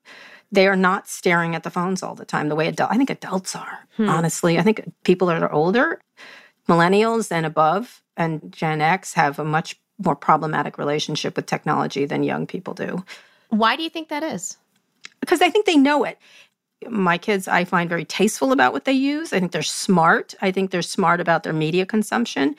They 0.50 0.66
are 0.66 0.74
not 0.74 1.08
staring 1.08 1.54
at 1.54 1.62
the 1.62 1.70
phones 1.70 2.02
all 2.02 2.16
the 2.16 2.24
time 2.24 2.48
the 2.48 2.56
way 2.56 2.66
adult 2.66 2.90
I 2.90 2.96
think 2.96 3.10
adults 3.10 3.54
are. 3.54 3.86
Hmm. 3.96 4.08
Honestly, 4.08 4.58
I 4.58 4.62
think 4.62 4.80
people 5.04 5.28
that 5.28 5.42
are 5.42 5.52
older, 5.52 6.00
millennials 6.68 7.30
and 7.30 7.46
above 7.46 8.02
and 8.16 8.50
Gen 8.50 8.80
X 8.80 9.14
have 9.14 9.38
a 9.38 9.44
much 9.44 9.78
more 9.98 10.16
problematic 10.16 10.78
relationship 10.78 11.36
with 11.36 11.46
technology 11.46 12.04
than 12.04 12.22
young 12.22 12.46
people 12.46 12.74
do 12.74 13.04
Why 13.48 13.76
do 13.76 13.82
you 13.82 13.90
think 13.90 14.08
that 14.08 14.22
is? 14.22 14.56
because 15.20 15.42
I 15.42 15.50
think 15.50 15.66
they 15.66 15.76
know 15.76 16.04
it. 16.04 16.18
My 16.88 17.18
kids, 17.18 17.48
I 17.48 17.64
find 17.64 17.88
very 17.88 18.04
tasteful 18.04 18.52
about 18.52 18.72
what 18.72 18.84
they 18.84 18.92
use. 18.92 19.32
I 19.32 19.40
think 19.40 19.52
they're 19.52 19.62
smart. 19.62 20.34
I 20.42 20.52
think 20.52 20.70
they're 20.70 20.82
smart 20.82 21.20
about 21.20 21.42
their 21.42 21.52
media 21.52 21.86
consumption. 21.86 22.54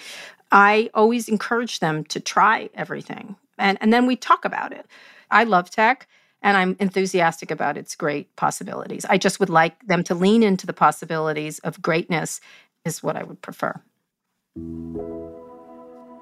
I 0.51 0.89
always 0.93 1.29
encourage 1.29 1.79
them 1.79 2.03
to 2.05 2.19
try 2.19 2.69
everything. 2.73 3.35
And, 3.57 3.77
and 3.79 3.93
then 3.93 4.05
we 4.05 4.15
talk 4.15 4.43
about 4.43 4.71
it. 4.71 4.85
I 5.29 5.43
love 5.43 5.69
tech 5.69 6.07
and 6.41 6.57
I'm 6.57 6.75
enthusiastic 6.79 7.51
about 7.51 7.77
its 7.77 7.95
great 7.95 8.35
possibilities. 8.35 9.05
I 9.05 9.17
just 9.17 9.39
would 9.39 9.49
like 9.49 9.85
them 9.87 10.03
to 10.05 10.15
lean 10.15 10.43
into 10.43 10.65
the 10.65 10.73
possibilities 10.73 11.59
of 11.59 11.81
greatness, 11.81 12.41
is 12.85 13.03
what 13.03 13.15
I 13.15 13.23
would 13.23 13.41
prefer. 13.41 13.79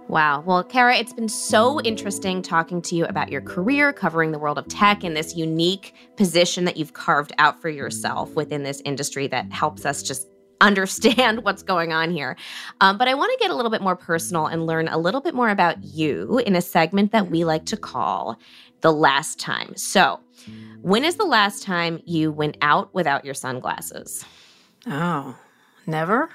Wow. 0.07 0.43
Well, 0.45 0.63
Kara, 0.63 0.95
it's 0.95 1.13
been 1.13 1.27
so 1.27 1.81
interesting 1.81 2.43
talking 2.43 2.79
to 2.83 2.95
you 2.95 3.05
about 3.05 3.31
your 3.31 3.41
career 3.41 3.91
covering 3.91 4.31
the 4.31 4.37
world 4.37 4.59
of 4.59 4.67
tech 4.67 5.03
and 5.03 5.17
this 5.17 5.35
unique 5.35 5.95
position 6.15 6.65
that 6.65 6.77
you've 6.77 6.93
carved 6.93 7.33
out 7.39 7.59
for 7.59 7.69
yourself 7.69 8.35
within 8.35 8.61
this 8.61 8.83
industry 8.85 9.27
that 9.27 9.51
helps 9.51 9.83
us 9.83 10.03
just 10.03 10.27
understand 10.61 11.43
what's 11.43 11.63
going 11.63 11.91
on 11.91 12.11
here. 12.11 12.37
Um, 12.81 12.97
but 12.97 13.07
I 13.07 13.15
want 13.15 13.31
to 13.33 13.43
get 13.43 13.51
a 13.51 13.55
little 13.55 13.71
bit 13.71 13.81
more 13.81 13.95
personal 13.95 14.45
and 14.45 14.65
learn 14.65 14.87
a 14.87 14.97
little 14.97 15.21
bit 15.21 15.33
more 15.33 15.49
about 15.49 15.83
you 15.83 16.39
in 16.45 16.55
a 16.55 16.61
segment 16.61 17.11
that 17.11 17.29
we 17.29 17.43
like 17.43 17.65
to 17.65 17.77
call 17.77 18.39
the 18.81 18.93
last 18.93 19.39
time. 19.39 19.75
So, 19.75 20.19
when 20.81 21.03
is 21.03 21.15
the 21.15 21.25
last 21.25 21.63
time 21.63 21.99
you 22.05 22.31
went 22.31 22.57
out 22.61 22.93
without 22.93 23.25
your 23.25 23.33
sunglasses? 23.33 24.23
Oh, 24.85 25.35
never? 25.87 26.29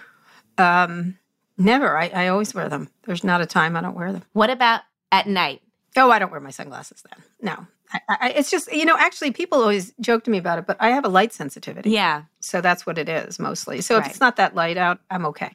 Um, 0.58 1.19
never. 1.60 1.96
I, 1.96 2.08
I 2.08 2.28
always 2.28 2.54
wear 2.54 2.68
them. 2.68 2.88
There's 3.04 3.22
not 3.22 3.40
a 3.40 3.46
time 3.46 3.76
I 3.76 3.80
don't 3.80 3.94
wear 3.94 4.12
them. 4.12 4.22
What 4.32 4.50
about 4.50 4.82
at 5.12 5.26
night? 5.26 5.62
Oh, 5.96 6.10
I 6.10 6.18
don't 6.18 6.30
wear 6.30 6.40
my 6.40 6.50
sunglasses 6.50 7.02
then. 7.08 7.24
No. 7.40 7.66
I, 7.92 8.00
I, 8.08 8.30
it's 8.30 8.50
just, 8.50 8.72
you 8.72 8.84
know, 8.84 8.96
actually, 8.96 9.32
people 9.32 9.60
always 9.60 9.92
joke 10.00 10.24
to 10.24 10.30
me 10.30 10.38
about 10.38 10.58
it, 10.58 10.66
but 10.66 10.76
I 10.78 10.90
have 10.90 11.04
a 11.04 11.08
light 11.08 11.32
sensitivity. 11.32 11.90
Yeah. 11.90 12.22
So 12.38 12.60
that's 12.60 12.86
what 12.86 12.98
it 12.98 13.08
is 13.08 13.38
mostly. 13.38 13.80
So 13.80 13.98
if 13.98 14.06
it's 14.06 14.20
not 14.20 14.36
that 14.36 14.54
light 14.54 14.76
out, 14.76 15.00
I'm 15.10 15.26
okay. 15.26 15.52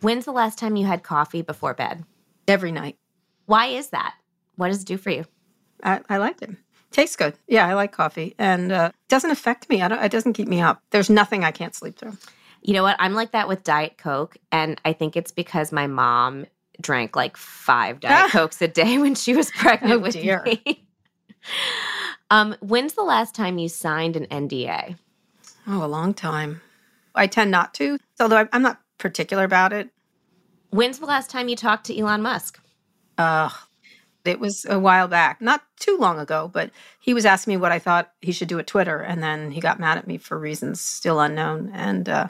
When's 0.00 0.24
the 0.24 0.32
last 0.32 0.58
time 0.58 0.76
you 0.76 0.86
had 0.86 1.02
coffee 1.02 1.42
before 1.42 1.74
bed? 1.74 2.04
Every 2.46 2.72
night. 2.72 2.96
Why 3.44 3.66
is 3.66 3.90
that? 3.90 4.14
What 4.56 4.68
does 4.68 4.80
it 4.82 4.86
do 4.86 4.96
for 4.96 5.10
you? 5.10 5.26
I, 5.82 6.00
I 6.08 6.16
like 6.16 6.40
it. 6.40 6.50
Tastes 6.90 7.16
good. 7.16 7.34
Yeah, 7.46 7.66
I 7.66 7.74
like 7.74 7.92
coffee. 7.92 8.34
And 8.38 8.72
uh, 8.72 8.92
doesn't 9.08 9.30
affect 9.30 9.68
me. 9.68 9.82
I 9.82 9.88
don't, 9.88 10.02
it 10.02 10.10
doesn't 10.10 10.32
keep 10.32 10.48
me 10.48 10.62
up. 10.62 10.82
There's 10.90 11.10
nothing 11.10 11.44
I 11.44 11.50
can't 11.50 11.74
sleep 11.74 11.98
through. 11.98 12.16
You 12.62 12.74
know 12.74 12.82
what? 12.82 12.96
I'm 12.98 13.14
like 13.14 13.32
that 13.32 13.48
with 13.48 13.62
Diet 13.64 13.98
Coke. 13.98 14.36
And 14.52 14.80
I 14.84 14.92
think 14.92 15.16
it's 15.16 15.30
because 15.30 15.72
my 15.72 15.86
mom 15.86 16.46
drank 16.80 17.16
like 17.16 17.36
five 17.36 18.00
Diet. 18.00 18.30
Cokes 18.30 18.60
a 18.62 18.68
day 18.68 18.98
when 18.98 19.14
she 19.14 19.34
was 19.34 19.50
pregnant 19.52 19.94
Oh, 19.94 19.98
with 19.98 20.14
dear. 20.14 20.42
me. 20.44 20.86
um, 22.30 22.56
when's 22.60 22.94
the 22.94 23.02
last 23.02 23.34
time 23.34 23.58
you 23.58 23.68
signed 23.68 24.16
an 24.16 24.26
NDA? 24.26 24.96
Oh, 25.66 25.84
a 25.84 25.86
long 25.86 26.14
time. 26.14 26.60
I 27.14 27.26
tend 27.26 27.50
not 27.50 27.74
to, 27.74 27.98
although 28.20 28.48
I'm 28.52 28.62
not 28.62 28.80
particular 28.98 29.44
about 29.44 29.72
it. 29.72 29.90
When's 30.70 30.98
the 30.98 31.06
last 31.06 31.30
time 31.30 31.48
you 31.48 31.56
talked 31.56 31.86
to 31.86 31.98
Elon 31.98 32.22
Musk? 32.22 32.60
Uh, 33.16 33.48
it 34.24 34.38
was 34.38 34.66
a 34.68 34.78
while 34.78 35.08
back, 35.08 35.40
not 35.40 35.62
too 35.80 35.96
long 35.98 36.18
ago, 36.18 36.50
but 36.52 36.70
he 37.00 37.14
was 37.14 37.24
asking 37.24 37.52
me 37.52 37.56
what 37.56 37.72
I 37.72 37.78
thought 37.78 38.12
he 38.20 38.32
should 38.32 38.48
do 38.48 38.58
at 38.58 38.66
Twitter, 38.66 38.98
and 39.00 39.22
then 39.22 39.50
he 39.50 39.60
got 39.60 39.80
mad 39.80 39.98
at 39.98 40.06
me 40.06 40.18
for 40.18 40.38
reasons 40.38 40.80
still 40.80 41.18
unknown, 41.20 41.70
and 41.74 42.08
uh, 42.08 42.28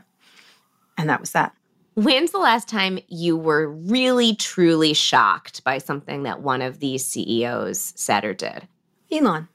and 0.98 1.08
that 1.08 1.20
was 1.20 1.32
that. 1.32 1.54
When's 1.94 2.30
the 2.30 2.38
last 2.38 2.68
time 2.68 2.98
you 3.08 3.36
were 3.36 3.68
really 3.68 4.36
truly 4.36 4.92
shocked 4.92 5.64
by 5.64 5.78
something 5.78 6.24
that 6.24 6.42
one 6.42 6.62
of 6.62 6.78
these 6.78 7.04
CEOs 7.04 7.94
said 7.96 8.24
or 8.24 8.34
did? 8.34 8.68
Elon. 9.10 9.48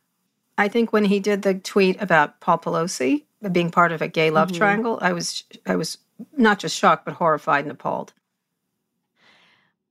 I 0.58 0.68
think 0.68 0.92
when 0.92 1.06
he 1.06 1.20
did 1.20 1.44
the 1.44 1.56
tweet 1.56 2.02
about 2.02 2.40
Paul 2.42 2.58
Pelosi 2.58 3.24
being 3.52 3.72
part 3.72 3.92
of 3.92 4.02
a 4.02 4.08
gay 4.08 4.30
love 4.30 4.50
mm-hmm. 4.50 4.58
triangle, 4.58 5.00
I 5.02 5.14
was 5.14 5.44
I 5.66 5.76
was 5.76 5.98
not 6.38 6.60
just 6.60 6.76
shocked 6.76 7.06
but 7.06 7.14
horrified 7.14 7.66
and 7.66 7.72
appalled. 7.72 8.14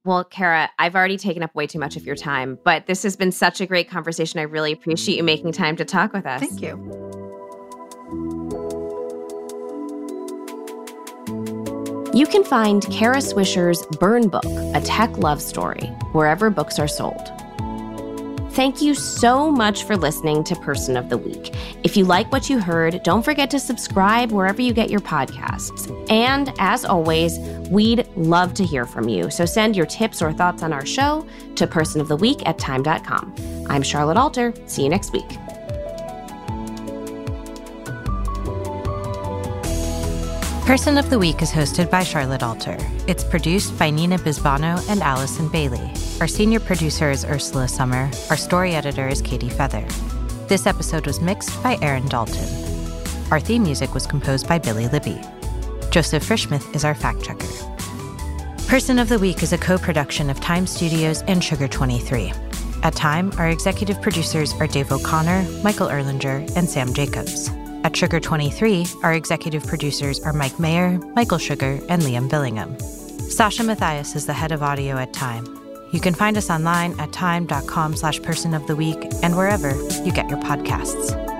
Well, 0.04 0.24
Kara, 0.24 0.68
I've 0.78 0.96
already 0.96 1.16
taken 1.16 1.42
up 1.42 1.54
way 1.54 1.66
too 1.66 1.78
much 1.78 1.96
of 1.96 2.04
your 2.04 2.16
time, 2.16 2.58
but 2.64 2.86
this 2.86 3.02
has 3.04 3.16
been 3.16 3.30
such 3.32 3.60
a 3.60 3.66
great 3.66 3.88
conversation. 3.88 4.40
I 4.40 4.44
really 4.44 4.72
appreciate 4.72 5.16
you 5.16 5.22
making 5.22 5.52
time 5.52 5.76
to 5.76 5.84
talk 5.84 6.12
with 6.12 6.26
us. 6.26 6.40
Thank 6.40 6.60
you. 6.60 7.21
You 12.14 12.26
can 12.26 12.44
find 12.44 12.82
Kara 12.90 13.18
Swisher's 13.18 13.86
Burn 13.96 14.28
Book, 14.28 14.44
a 14.44 14.82
tech 14.84 15.16
love 15.16 15.40
story, 15.40 15.86
wherever 16.12 16.50
books 16.50 16.78
are 16.78 16.88
sold. 16.88 17.32
Thank 18.50 18.82
you 18.82 18.94
so 18.94 19.50
much 19.50 19.84
for 19.84 19.96
listening 19.96 20.44
to 20.44 20.54
Person 20.56 20.98
of 20.98 21.08
the 21.08 21.16
Week. 21.16 21.54
If 21.84 21.96
you 21.96 22.04
like 22.04 22.30
what 22.30 22.50
you 22.50 22.58
heard, 22.58 23.02
don't 23.02 23.24
forget 23.24 23.50
to 23.52 23.58
subscribe 23.58 24.30
wherever 24.30 24.60
you 24.60 24.74
get 24.74 24.90
your 24.90 25.00
podcasts. 25.00 25.90
And 26.10 26.52
as 26.58 26.84
always, 26.84 27.38
we'd 27.70 28.06
love 28.14 28.52
to 28.54 28.64
hear 28.64 28.84
from 28.84 29.08
you. 29.08 29.30
So 29.30 29.46
send 29.46 29.74
your 29.74 29.86
tips 29.86 30.20
or 30.20 30.34
thoughts 30.34 30.62
on 30.62 30.74
our 30.74 30.84
show 30.84 31.26
to 31.56 31.66
personoftheweek 31.66 32.42
at 32.44 32.58
time.com. 32.58 33.34
I'm 33.70 33.82
Charlotte 33.82 34.18
Alter. 34.18 34.52
See 34.66 34.82
you 34.82 34.90
next 34.90 35.14
week. 35.14 35.38
Person 40.72 40.96
of 40.96 41.10
the 41.10 41.18
Week 41.18 41.42
is 41.42 41.50
hosted 41.50 41.90
by 41.90 42.02
Charlotte 42.02 42.42
Alter. 42.42 42.78
It's 43.06 43.24
produced 43.24 43.78
by 43.78 43.90
Nina 43.90 44.16
Bisbano 44.16 44.82
and 44.88 45.02
Allison 45.02 45.50
Bailey. 45.50 45.92
Our 46.18 46.26
senior 46.26 46.60
producer 46.60 47.10
is 47.10 47.26
Ursula 47.26 47.68
Summer. 47.68 48.10
Our 48.30 48.38
story 48.38 48.74
editor 48.74 49.06
is 49.06 49.20
Katie 49.20 49.50
Feather. 49.50 49.86
This 50.48 50.66
episode 50.66 51.06
was 51.06 51.20
mixed 51.20 51.62
by 51.62 51.76
Aaron 51.82 52.08
Dalton. 52.08 52.48
Our 53.30 53.38
theme 53.38 53.64
music 53.64 53.92
was 53.92 54.06
composed 54.06 54.48
by 54.48 54.58
Billy 54.58 54.88
Libby. 54.88 55.20
Joseph 55.90 56.26
Frischmuth 56.26 56.74
is 56.74 56.86
our 56.86 56.94
fact 56.94 57.22
checker. 57.22 57.52
Person 58.66 58.98
of 58.98 59.10
the 59.10 59.18
Week 59.18 59.42
is 59.42 59.52
a 59.52 59.58
co 59.58 59.76
production 59.76 60.30
of 60.30 60.40
Time 60.40 60.66
Studios 60.66 61.20
and 61.28 61.44
Sugar 61.44 61.68
23. 61.68 62.32
At 62.82 62.96
Time, 62.96 63.30
our 63.36 63.50
executive 63.50 64.00
producers 64.00 64.54
are 64.54 64.66
Dave 64.66 64.90
O'Connor, 64.90 65.46
Michael 65.62 65.88
Erlinger, 65.88 66.50
and 66.56 66.66
Sam 66.66 66.94
Jacobs. 66.94 67.50
At 67.84 67.96
Sugar 67.96 68.20
23, 68.20 68.86
our 69.02 69.12
executive 69.12 69.66
producers 69.66 70.20
are 70.20 70.32
Mike 70.32 70.58
Mayer, 70.60 70.98
Michael 71.16 71.38
Sugar, 71.38 71.80
and 71.88 72.02
Liam 72.02 72.28
Billingham. 72.28 72.80
Sasha 73.30 73.64
Matthias 73.64 74.14
is 74.14 74.26
the 74.26 74.32
head 74.32 74.52
of 74.52 74.62
audio 74.62 74.96
at 74.96 75.12
Time. 75.12 75.44
You 75.90 76.00
can 76.00 76.14
find 76.14 76.36
us 76.36 76.48
online 76.48 76.98
at 77.00 77.12
time.com 77.12 77.96
slash 77.96 78.22
person 78.22 78.54
of 78.54 78.66
the 78.66 78.76
week 78.76 78.98
and 79.22 79.36
wherever 79.36 79.74
you 80.04 80.12
get 80.12 80.30
your 80.30 80.38
podcasts. 80.38 81.31